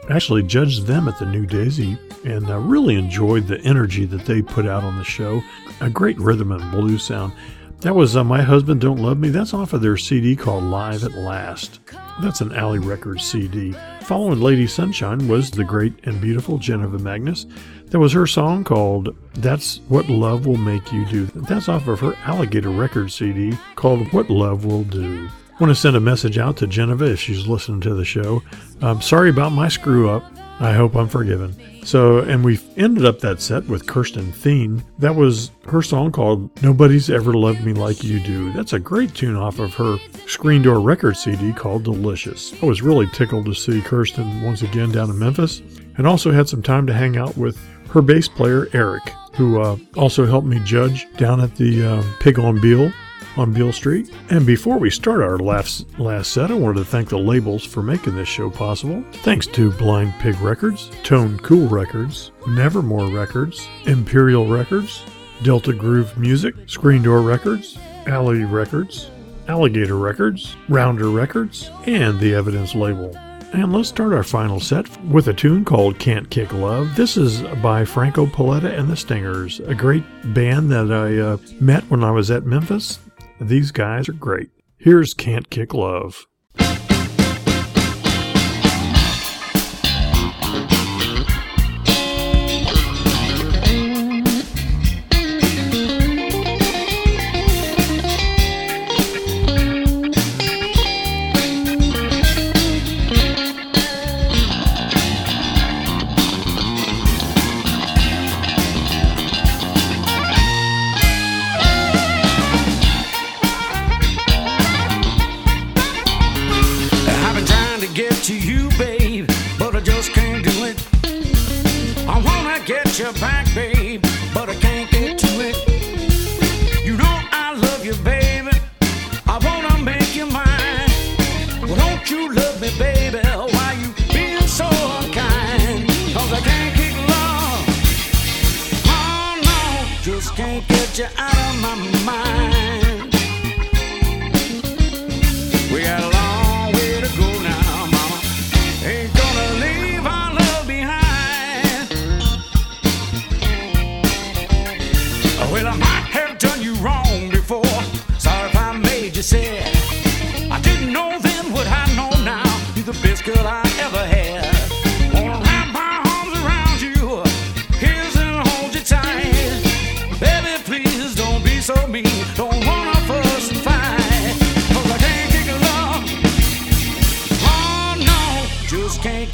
Actually 0.09 0.45
judged 0.45 0.87
them 0.87 1.09
at 1.09 1.19
the 1.19 1.27
New 1.27 1.45
Daisy 1.45 1.99
and 2.25 2.49
uh, 2.49 2.59
really 2.59 2.95
enjoyed 2.95 3.49
the 3.49 3.59
energy 3.63 4.05
that 4.05 4.25
they 4.27 4.43
put 4.43 4.65
out 4.65 4.85
on 4.85 4.97
the 4.97 5.03
show. 5.03 5.43
A 5.81 5.91
great 5.91 6.17
rhythm 6.21 6.53
and 6.53 6.71
blues 6.71 7.03
sound. 7.03 7.33
That 7.81 7.97
was 7.97 8.17
uh, 8.17 8.23
My 8.23 8.43
Husband 8.43 8.81
Don't 8.81 9.03
Love 9.03 9.19
Me. 9.19 9.29
That's 9.29 9.53
off 9.53 9.73
of 9.73 9.83
their 9.83 9.97
CD 9.97 10.37
called 10.37 10.63
Live 10.63 11.03
at 11.03 11.15
Last. 11.15 11.81
That's 12.23 12.43
an 12.43 12.55
Alley 12.55 12.79
Records 12.79 13.25
CD. 13.25 13.75
Following 14.03 14.41
Lady 14.41 14.69
Sunshine 14.69 15.27
was 15.27 15.51
the 15.51 15.65
great 15.65 15.95
and 16.05 16.21
beautiful 16.21 16.61
Janiva 16.61 17.01
Magness. 17.01 17.45
That 17.91 18.01
was 18.01 18.13
her 18.13 18.27
song 18.27 18.65
called 18.65 19.17
That's 19.35 19.79
What 19.89 20.09
Love 20.09 20.45
Will 20.45 20.57
Make 20.57 20.93
You 20.93 21.05
Do. 21.07 21.27
That's 21.27 21.69
off 21.69 21.87
of 21.87 22.01
her 22.01 22.15
Alligator 22.25 22.71
Records 22.71 23.15
CD 23.15 23.57
called 23.77 24.13
What 24.13 24.29
Love 24.29 24.65
Will 24.65 24.83
Do. 24.83 25.29
I 25.29 25.63
want 25.63 25.71
to 25.71 25.81
send 25.81 25.97
a 25.97 26.01
message 26.01 26.37
out 26.37 26.57
to 26.59 26.67
Janiva 26.67 27.13
if 27.13 27.21
she's 27.21 27.47
listening 27.47 27.81
to 27.83 27.95
the 27.95 28.05
show. 28.05 28.43
I'm 28.83 29.01
sorry 29.01 29.31
about 29.31 29.53
my 29.53 29.69
screw 29.69 30.11
up. 30.11 30.25
I 30.59 30.73
hope 30.73 30.97
I'm 30.97 31.09
forgiven. 31.09 31.55
So, 31.85 32.19
and 32.19 32.45
we 32.45 32.59
ended 32.77 33.05
up 33.05 33.21
that 33.21 33.41
set 33.41 33.67
with 33.69 33.87
Kirsten 33.87 34.33
Thien. 34.33 34.83
That 34.99 35.15
was 35.15 35.53
her 35.69 35.83
song 35.83 36.11
called 36.11 36.51
Nobody's 36.63 37.09
Ever 37.09 37.35
Loved 37.35 37.65
Me 37.65 37.73
Like 37.73 38.03
You 38.03 38.19
Do. 38.21 38.53
That's 38.53 38.73
a 38.73 38.79
great 38.79 39.15
tune 39.15 39.37
off 39.37 39.59
of 39.61 39.75
her 39.75 39.99
Screen 40.27 40.63
Door 40.63 40.81
record 40.81 41.17
CD 41.17 41.53
called 41.53 41.85
Delicious. 41.85 42.53
I 42.63 42.67
was 42.67 42.83
really 42.83 43.07
tickled 43.09 43.45
to 43.45 43.55
see 43.55 43.81
Kirsten 43.81 44.43
once 44.43 44.63
again 44.63 44.91
down 44.91 45.11
in 45.11 45.19
Memphis 45.19 45.63
and 45.99 46.07
also 46.07 46.33
had 46.33 46.49
some 46.49 46.63
time 46.63 46.87
to 46.87 46.93
hang 46.93 47.17
out 47.17 47.37
with 47.37 47.59
her 47.91 48.03
bass 48.03 48.29
player, 48.29 48.69
Eric, 48.73 49.03
who 49.35 49.61
uh, 49.61 49.77
also 49.97 50.27
helped 50.27 50.47
me 50.47 50.61
judge 50.65 51.07
down 51.17 51.41
at 51.41 51.55
the 51.57 51.85
uh, 51.85 52.03
Pig 52.21 52.39
on 52.39 52.61
Beale 52.61 52.93
on 53.37 53.53
Beale 53.53 53.73
Street. 53.73 54.11
And 54.31 54.47
before 54.47 54.79
we 54.79 54.91
start 54.91 55.21
our 55.21 55.39
last, 55.39 55.87
last 55.99 56.33
set, 56.33 56.51
I 56.51 56.55
wanted 56.55 56.81
to 56.81 56.85
thank 56.85 57.09
the 57.09 57.19
labels 57.19 57.65
for 57.65 57.83
making 57.83 58.17
this 58.17 58.29
show 58.29 58.51
possible. 58.51 59.05
Thanks 59.17 59.47
to 59.49 59.71
Blind 59.73 60.15
Pig 60.19 60.41
Records, 60.41 60.91
Tone 61.03 61.39
Cool 61.41 61.69
Records, 61.69 62.31
Nevermore 62.47 63.11
Records, 63.11 63.69
Imperial 63.85 64.47
Records, 64.47 65.03
Delta 65.43 65.73
Groove 65.73 66.17
Music, 66.17 66.55
Screen 66.67 67.03
Door 67.03 67.23
Records, 67.23 67.79
Alley 68.07 68.45
Records, 68.45 69.11
Alligator 69.49 69.97
Records, 69.97 70.57
Rounder 70.69 71.11
Records, 71.11 71.71
and 71.85 72.19
the 72.19 72.35
Evidence 72.35 72.75
label. 72.75 73.15
And 73.53 73.73
let's 73.73 73.89
start 73.89 74.13
our 74.13 74.23
final 74.23 74.61
set 74.61 74.87
with 75.05 75.29
a 75.29 75.33
tune 75.33 75.65
called 75.65 75.99
Can't 75.99 76.29
Kick 76.29 76.53
Love. 76.53 76.95
This 76.97 77.17
is 77.17 77.43
by 77.63 77.85
Franco 77.85 78.27
Paletta 78.27 78.77
and 78.77 78.89
the 78.89 78.97
Stingers, 78.97 79.61
a 79.61 79.75
great 79.75 80.05
band 80.35 80.71
that 80.73 80.93
I 80.93 81.19
uh, 81.19 81.39
met 81.61 81.85
when 81.91 82.05
I 82.05 82.11
was 82.11 82.31
at 82.31 82.45
Memphis. 82.45 82.99
These 83.41 83.71
guys 83.71 84.09
are 84.09 84.15
great. 84.15 84.51
Here's 84.79 85.15
Can't 85.15 85.49
Kick 85.49 85.73
Love. 85.73 86.27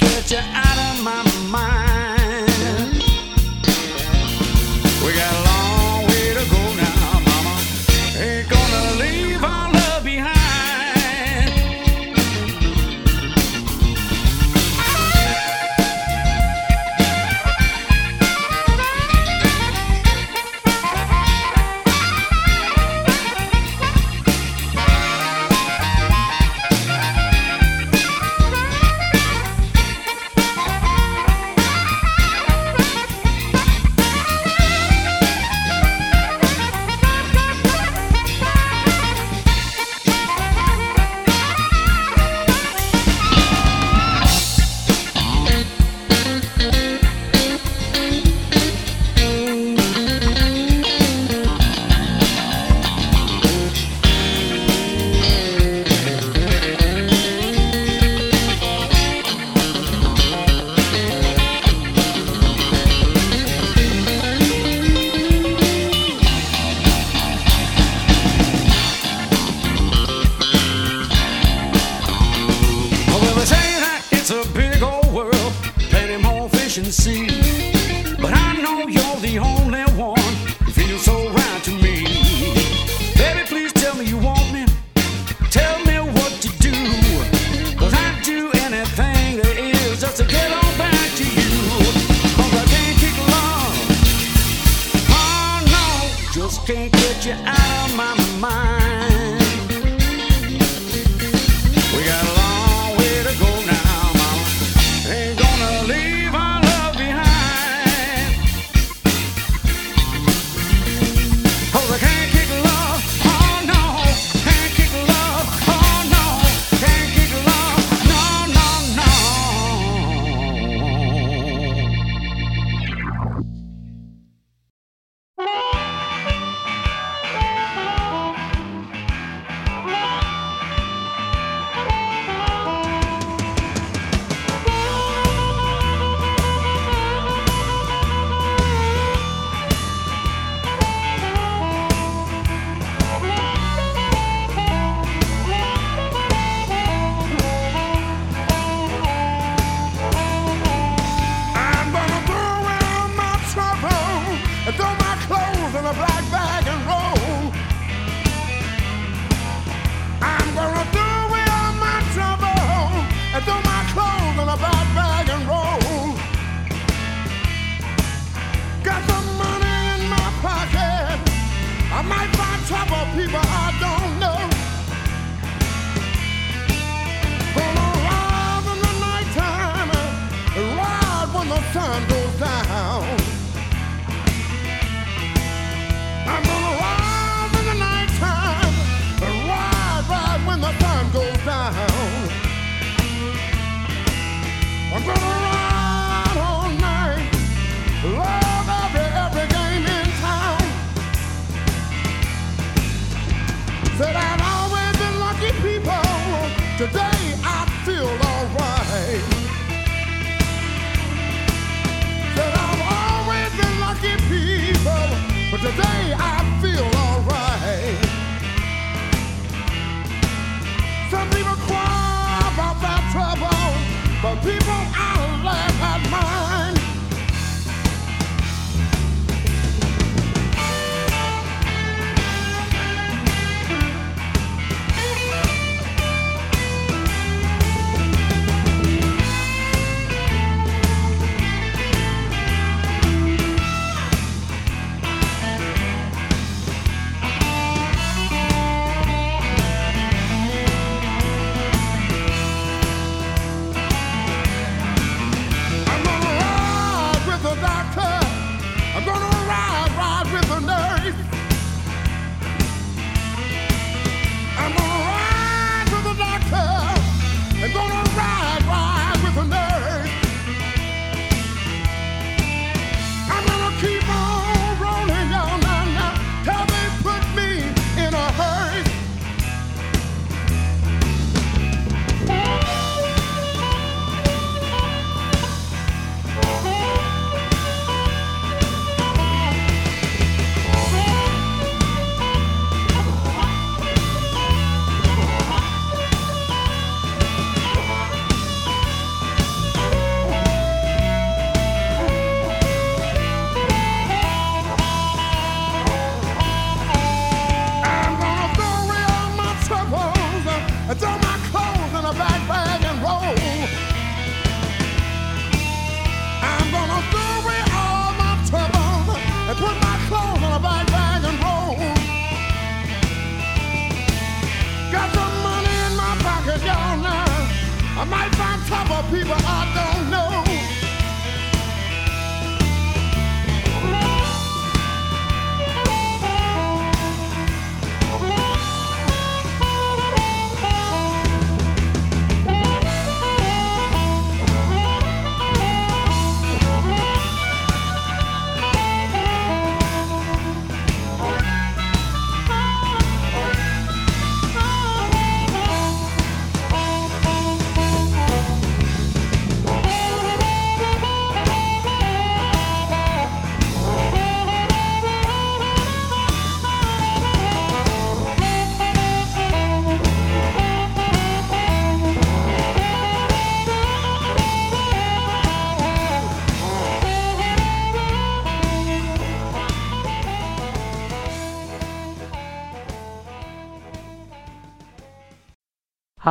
Just 0.03 0.29
can't 0.29 0.29
get 0.29 0.31
you 0.31 0.37
out 0.53 0.95
of 0.95 1.03
my 1.03 1.23
mind. 1.49 2.12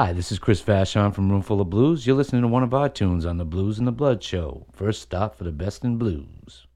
Hi, 0.03 0.13
this 0.13 0.33
is 0.33 0.41
Chris 0.41 0.61
Vachon 0.61 1.15
from 1.15 1.31
Roomful 1.31 1.61
of 1.61 1.71
Blues. 1.71 2.05
You're 2.09 2.17
listening 2.17 2.43
to 2.43 2.49
one 2.49 2.65
of 2.65 2.75
our 2.75 2.89
tunes 2.89 3.25
on 3.25 3.37
the 3.37 3.45
Blues 3.45 3.79
and 3.79 3.87
the 3.87 3.93
Blood 3.93 4.21
Show. 4.21 4.67
First 4.73 5.01
stop 5.01 5.37
for 5.37 5.45
the 5.45 5.53
best 5.53 5.85
in 5.85 5.97
blues. 5.97 6.67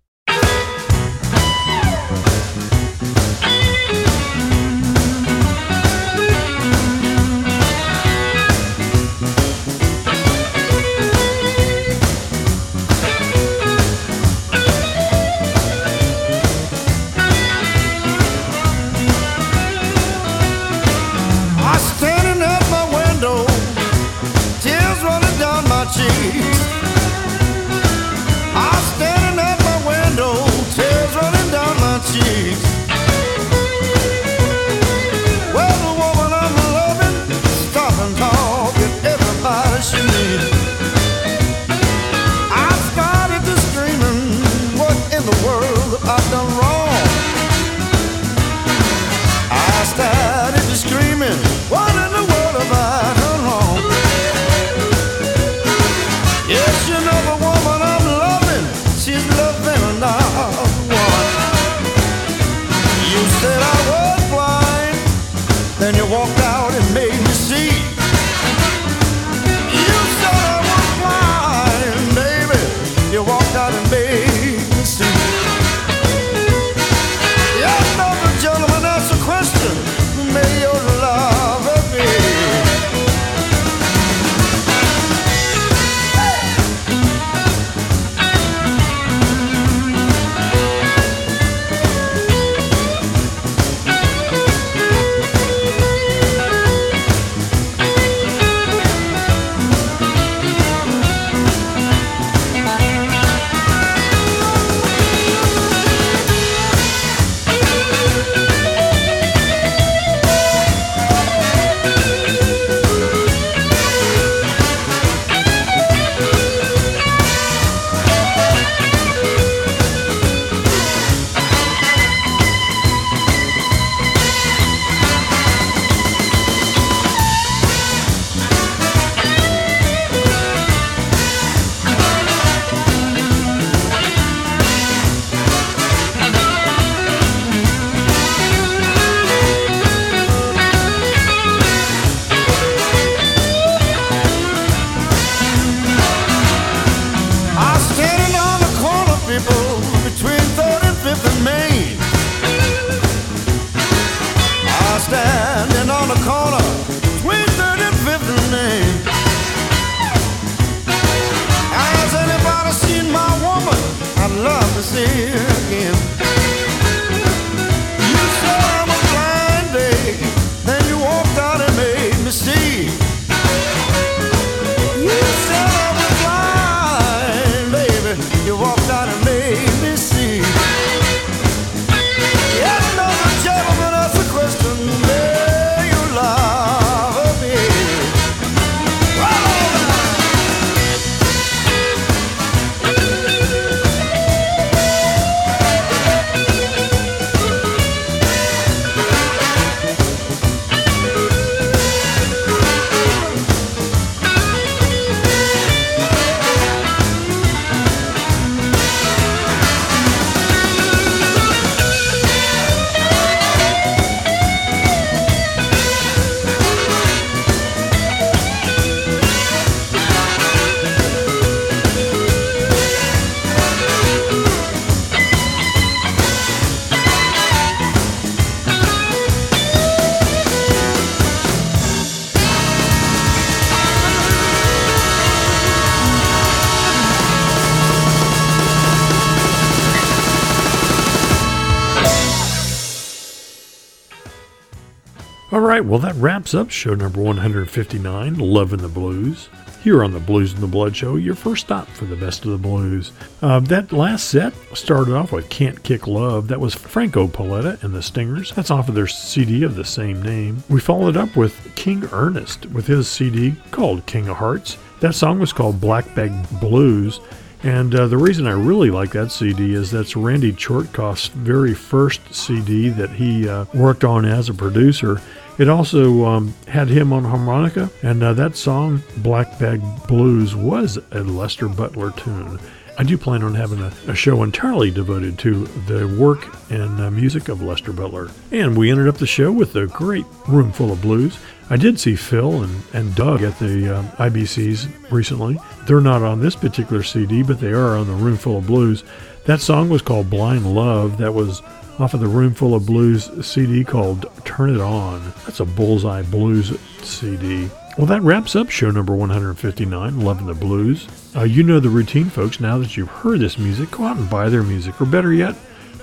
Right, 245.77 245.85
well, 245.85 245.99
that 245.99 246.15
wraps 246.15 246.55
up 246.55 246.71
show 246.71 246.95
number 246.95 247.21
159, 247.21 248.39
Love 248.39 248.73
In 248.73 248.81
The 248.81 248.89
Blues. 248.89 249.51
Here 249.83 250.03
on 250.03 250.13
the 250.13 250.21
Blues 250.21 250.55
and 250.55 250.63
the 250.63 250.67
Blood 250.67 250.97
Show, 250.97 251.17
your 251.17 251.35
first 251.35 251.67
stop 251.67 251.87
for 251.89 252.07
the 252.07 252.17
best 252.17 252.47
of 252.47 252.53
the 252.53 252.57
blues. 252.57 253.13
Uh, 253.43 253.61
that 253.61 253.93
last 253.93 254.31
set 254.31 254.55
started 254.73 255.15
off 255.15 255.33
with 255.33 255.51
Can't 255.51 255.83
Kick 255.83 256.07
Love. 256.07 256.49
That 256.49 256.61
was 256.61 256.75
Franco 256.75 257.27
Paletta 257.27 257.83
and 257.83 257.93
the 257.93 258.03
Stingers. 258.03 258.53
That's 258.53 258.71
off 258.71 258.89
of 258.89 258.95
their 258.95 259.07
CD 259.07 259.65
of 259.65 259.75
the 259.75 259.85
same 259.85 260.23
name. 260.23 260.65
We 260.71 260.81
followed 260.81 261.19
up 261.19 261.37
with 261.37 261.75
King 261.75 262.09
Ernest 262.11 262.65
with 262.71 262.87
his 262.87 263.07
CD 263.07 263.55
called 263.71 264.07
King 264.07 264.31
of 264.31 264.39
Hearts. 264.39 264.79
That 265.01 265.15
song 265.15 265.39
was 265.39 265.53
called 265.53 265.79
Black 265.79 266.15
Bag 266.15 266.33
Blues. 266.59 267.21
And 267.63 267.95
uh, 267.95 268.07
the 268.07 268.17
reason 268.17 268.47
I 268.47 268.53
really 268.53 268.91
like 268.91 269.13
that 269.13 269.31
CD 269.31 269.75
is 269.75 269.91
that's 269.91 270.17
Randy 270.17 270.53
Chortkoff's 270.53 271.29
very 271.29 271.75
first 271.75 272.35
CD 272.35 272.89
that 272.91 273.11
he 273.11 273.47
uh, 273.47 273.67
worked 273.75 274.05
on 274.05 274.25
as 274.25 274.49
a 274.49 274.55
producer. 274.55 275.21
It 275.59 275.69
also 275.69 276.27
um, 276.27 276.55
had 276.69 276.89
him 276.89 277.13
on 277.13 277.25
harmonica, 277.25 277.91
and 278.03 278.23
uh, 278.23 278.35
that 278.35 278.57
song, 278.57 279.03
Black 279.19 279.59
Bag 279.59 279.81
Blues, 280.07 280.55
was 280.55 280.99
a 281.13 281.23
Lester 281.23 281.69
Butler 281.69 282.11
tune. 282.11 282.59
I 282.99 283.05
do 283.05 283.19
plan 283.19 283.43
on 283.43 283.55
having 283.55 283.81
a, 283.81 283.93
a 284.07 284.15
show 284.15 284.43
entirely 284.43 284.91
devoted 284.91 285.39
to 285.41 285.65
the 285.87 286.09
work 286.19 286.47
and 286.71 287.01
uh, 287.01 287.11
music 287.11 287.49
of 287.49 287.63
Lester 287.63 287.93
Butler. 287.93 288.31
And 288.53 288.77
we 288.77 288.91
ended 288.91 289.07
up 289.09 289.17
the 289.17 289.27
show 289.27 289.53
with 289.53 289.77
a 289.77 289.87
great 289.87 290.25
Roomful 290.49 290.93
of 290.93 291.03
Blues. 291.03 291.39
I 291.69 291.77
did 291.77 292.01
see 292.01 292.17
Phil 292.17 292.63
and, 292.63 292.83
and 292.95 293.15
Doug 293.15 293.43
at 293.43 293.59
the 293.59 293.99
um, 293.99 294.09
IBCs 294.13 295.11
recently. 295.11 295.59
They're 295.87 296.01
not 296.01 296.23
on 296.23 296.41
this 296.41 296.57
particular 296.57 297.03
CD, 297.03 297.43
but 297.43 297.61
they 297.61 297.73
are 297.73 297.97
on 297.97 298.07
the 298.07 298.15
Roomful 298.15 298.59
of 298.59 298.67
Blues. 298.67 299.05
That 299.45 299.61
song 299.61 299.89
was 299.89 300.03
called 300.03 300.31
Blind 300.31 300.67
Love. 300.75 301.19
That 301.19 301.35
was 301.35 301.63
off 301.99 302.15
of 302.15 302.21
the 302.21 302.29
Roomful 302.29 302.75
of 302.75 302.85
Blues 302.85 303.31
CD 303.47 303.83
called 303.83 304.27
Turn 304.45 304.75
It 304.75 304.81
On. 304.81 305.33
That's 305.45 305.61
a 305.61 305.65
Bullseye 305.65 306.23
Blues 306.23 306.79
CD. 307.03 307.71
Well, 307.97 308.07
that 308.07 308.21
wraps 308.23 308.55
up 308.55 308.69
show 308.69 308.91
number 308.91 309.15
159, 309.15 310.21
Love 310.21 310.41
In 310.41 310.47
The 310.47 310.55
Blues. 310.55 311.09
Uh, 311.35 311.45
you 311.45 311.63
know 311.63 311.81
the 311.81 311.89
routine, 311.89 312.27
folks. 312.27 312.61
Now 312.61 312.77
that 312.79 312.97
you've 312.97 313.09
heard 313.09 313.41
this 313.41 313.57
music, 313.57 313.91
go 313.93 314.05
out 314.05 314.19
and 314.19 314.29
buy 314.29 314.51
their 314.51 314.63
music, 314.63 315.01
or 315.01 315.07
better 315.07 315.33
yet, 315.33 315.55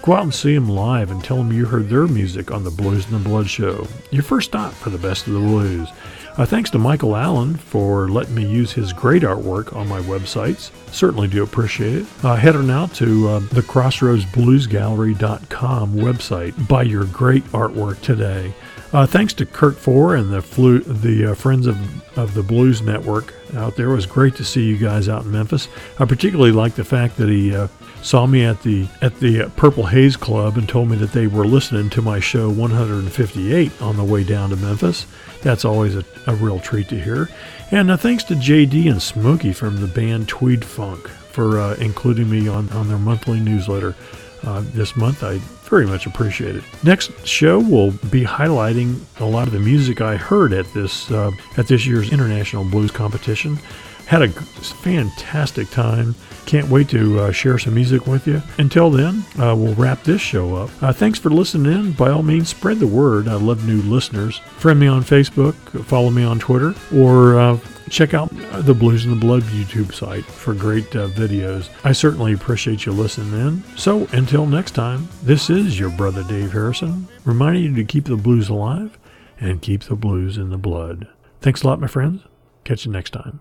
go 0.01 0.13
out 0.13 0.23
and 0.23 0.33
see 0.33 0.55
them 0.55 0.67
live 0.67 1.11
and 1.11 1.23
tell 1.23 1.37
them 1.37 1.53
you 1.53 1.65
heard 1.65 1.89
their 1.89 2.07
music 2.07 2.49
on 2.49 2.63
the 2.63 2.71
Blues 2.71 3.05
and 3.05 3.13
the 3.13 3.29
Blood 3.29 3.47
show. 3.47 3.87
Your 4.09 4.23
first 4.23 4.49
stop 4.49 4.73
for 4.73 4.89
the 4.89 4.97
best 4.97 5.27
of 5.27 5.33
the 5.33 5.39
blues. 5.39 5.89
Uh, 6.35 6.45
thanks 6.45 6.71
to 6.71 6.79
Michael 6.79 7.15
Allen 7.15 7.55
for 7.55 8.09
letting 8.09 8.33
me 8.33 8.43
use 8.43 8.71
his 8.71 8.91
great 8.91 9.21
artwork 9.21 9.75
on 9.75 9.87
my 9.87 10.01
websites. 10.01 10.71
Certainly 10.91 11.27
do 11.27 11.43
appreciate 11.43 11.97
it. 11.97 12.07
Uh, 12.23 12.35
head 12.35 12.55
on 12.55 12.71
out 12.71 12.91
to 12.95 13.27
uh, 13.27 13.37
the 13.39 13.61
crossroadsbluesgallery.com 13.61 15.95
website. 15.95 16.67
Buy 16.67 16.81
your 16.83 17.05
great 17.05 17.43
artwork 17.51 18.01
today. 18.01 18.51
Uh, 18.93 19.05
thanks 19.05 19.33
to 19.33 19.45
Kurt 19.45 19.75
Four 19.75 20.15
and 20.15 20.31
the 20.31 20.41
flu- 20.41 20.79
the 20.79 21.31
uh, 21.31 21.35
Friends 21.35 21.67
of, 21.67 22.17
of 22.17 22.33
the 22.33 22.43
Blues 22.43 22.81
Network 22.81 23.33
out 23.55 23.75
there. 23.75 23.91
It 23.91 23.95
was 23.95 24.05
great 24.05 24.35
to 24.35 24.43
see 24.43 24.63
you 24.63 24.77
guys 24.77 25.09
out 25.09 25.25
in 25.25 25.31
Memphis. 25.31 25.67
I 25.99 26.05
particularly 26.05 26.51
like 26.51 26.75
the 26.75 26.83
fact 26.83 27.17
that 27.17 27.29
he 27.29 27.55
uh, 27.55 27.67
saw 28.03 28.27
me 28.27 28.43
at 28.43 28.61
the 28.61 28.87
at 29.01 29.19
the 29.19 29.45
uh, 29.45 29.49
Purple 29.55 29.87
Haze 29.87 30.15
Club 30.15 30.57
and 30.57 30.69
told 30.69 30.89
me 30.89 30.97
that 30.97 31.11
they 31.11 31.25
were 31.25 31.45
listening 31.45 31.89
to 31.91 32.03
my 32.03 32.19
show 32.19 32.49
158 32.49 33.81
on 33.81 33.97
the 33.97 34.03
way 34.03 34.23
down 34.23 34.51
to 34.51 34.55
Memphis. 34.57 35.07
That's 35.43 35.65
always 35.65 35.95
a, 35.95 36.03
a 36.27 36.35
real 36.35 36.59
treat 36.59 36.87
to 36.89 36.99
hear. 36.99 37.29
And 37.71 37.91
uh, 37.91 37.97
thanks 37.97 38.23
to 38.25 38.35
JD 38.35 38.89
and 38.89 39.01
Smokey 39.01 39.53
from 39.53 39.81
the 39.81 39.87
band 39.87 40.27
Tweed 40.27 40.63
Funk 40.63 41.07
for 41.09 41.59
uh, 41.59 41.75
including 41.75 42.29
me 42.29 42.47
on, 42.47 42.69
on 42.69 42.87
their 42.87 42.97
monthly 42.97 43.39
newsletter. 43.39 43.95
Uh, 44.43 44.61
this 44.73 44.95
month, 44.95 45.23
I 45.23 45.37
Very 45.69 45.87
much 45.87 46.05
appreciate 46.05 46.55
it. 46.55 46.63
Next 46.83 47.25
show 47.25 47.59
will 47.59 47.91
be 47.91 48.23
highlighting 48.25 48.99
a 49.19 49.25
lot 49.25 49.47
of 49.47 49.53
the 49.53 49.59
music 49.59 50.01
I 50.01 50.17
heard 50.17 50.51
at 50.53 50.71
this 50.73 51.09
uh, 51.09 51.31
at 51.57 51.67
this 51.67 51.85
year's 51.85 52.11
International 52.11 52.63
Blues 52.65 52.91
Competition. 52.91 53.57
Had 54.05 54.21
a 54.21 54.29
fantastic 54.29 55.69
time. 55.69 56.15
Can't 56.45 56.67
wait 56.69 56.89
to 56.89 57.19
uh, 57.19 57.31
share 57.31 57.57
some 57.57 57.73
music 57.73 58.05
with 58.05 58.27
you. 58.27 58.41
Until 58.57 58.89
then, 58.91 59.23
uh, 59.39 59.55
we'll 59.55 59.75
wrap 59.75 60.03
this 60.03 60.21
show 60.21 60.55
up. 60.55 60.69
Uh, 60.83 60.91
thanks 60.93 61.17
for 61.17 61.29
listening 61.29 61.71
in. 61.71 61.91
By 61.93 62.11
all 62.11 62.21
means, 62.21 62.49
spread 62.49 62.79
the 62.79 62.87
word. 62.87 63.27
I 63.27 63.35
love 63.35 63.65
new 63.65 63.81
listeners. 63.81 64.37
Friend 64.57 64.79
me 64.79 64.87
on 64.87 65.03
Facebook, 65.03 65.55
follow 65.85 66.09
me 66.09 66.23
on 66.23 66.39
Twitter, 66.39 66.75
or 66.93 67.39
uh, 67.39 67.59
check 67.89 68.13
out 68.13 68.29
the 68.65 68.73
Blues 68.73 69.05
in 69.05 69.11
the 69.11 69.17
Blood 69.17 69.43
YouTube 69.43 69.93
site 69.93 70.25
for 70.25 70.53
great 70.53 70.95
uh, 70.95 71.07
videos. 71.07 71.69
I 71.83 71.93
certainly 71.93 72.33
appreciate 72.33 72.85
you 72.85 72.91
listening 72.91 73.39
in. 73.39 73.63
So 73.77 74.07
until 74.11 74.45
next 74.45 74.71
time, 74.71 75.07
this 75.23 75.49
is 75.49 75.79
your 75.79 75.89
brother 75.91 76.23
Dave 76.23 76.51
Harrison, 76.51 77.07
reminding 77.23 77.63
you 77.63 77.75
to 77.75 77.85
keep 77.85 78.05
the 78.05 78.17
blues 78.17 78.49
alive 78.49 78.97
and 79.39 79.61
keep 79.61 79.83
the 79.83 79.95
blues 79.95 80.37
in 80.37 80.49
the 80.49 80.57
blood. 80.57 81.07
Thanks 81.41 81.63
a 81.63 81.67
lot, 81.67 81.79
my 81.79 81.87
friends. 81.87 82.21
Catch 82.63 82.85
you 82.85 82.91
next 82.91 83.11
time. 83.11 83.39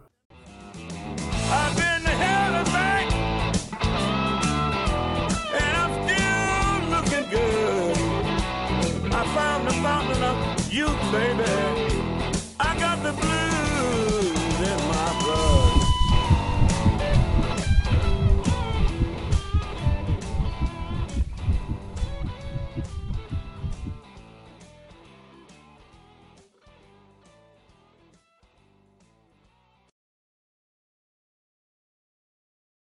I've 1.31 1.82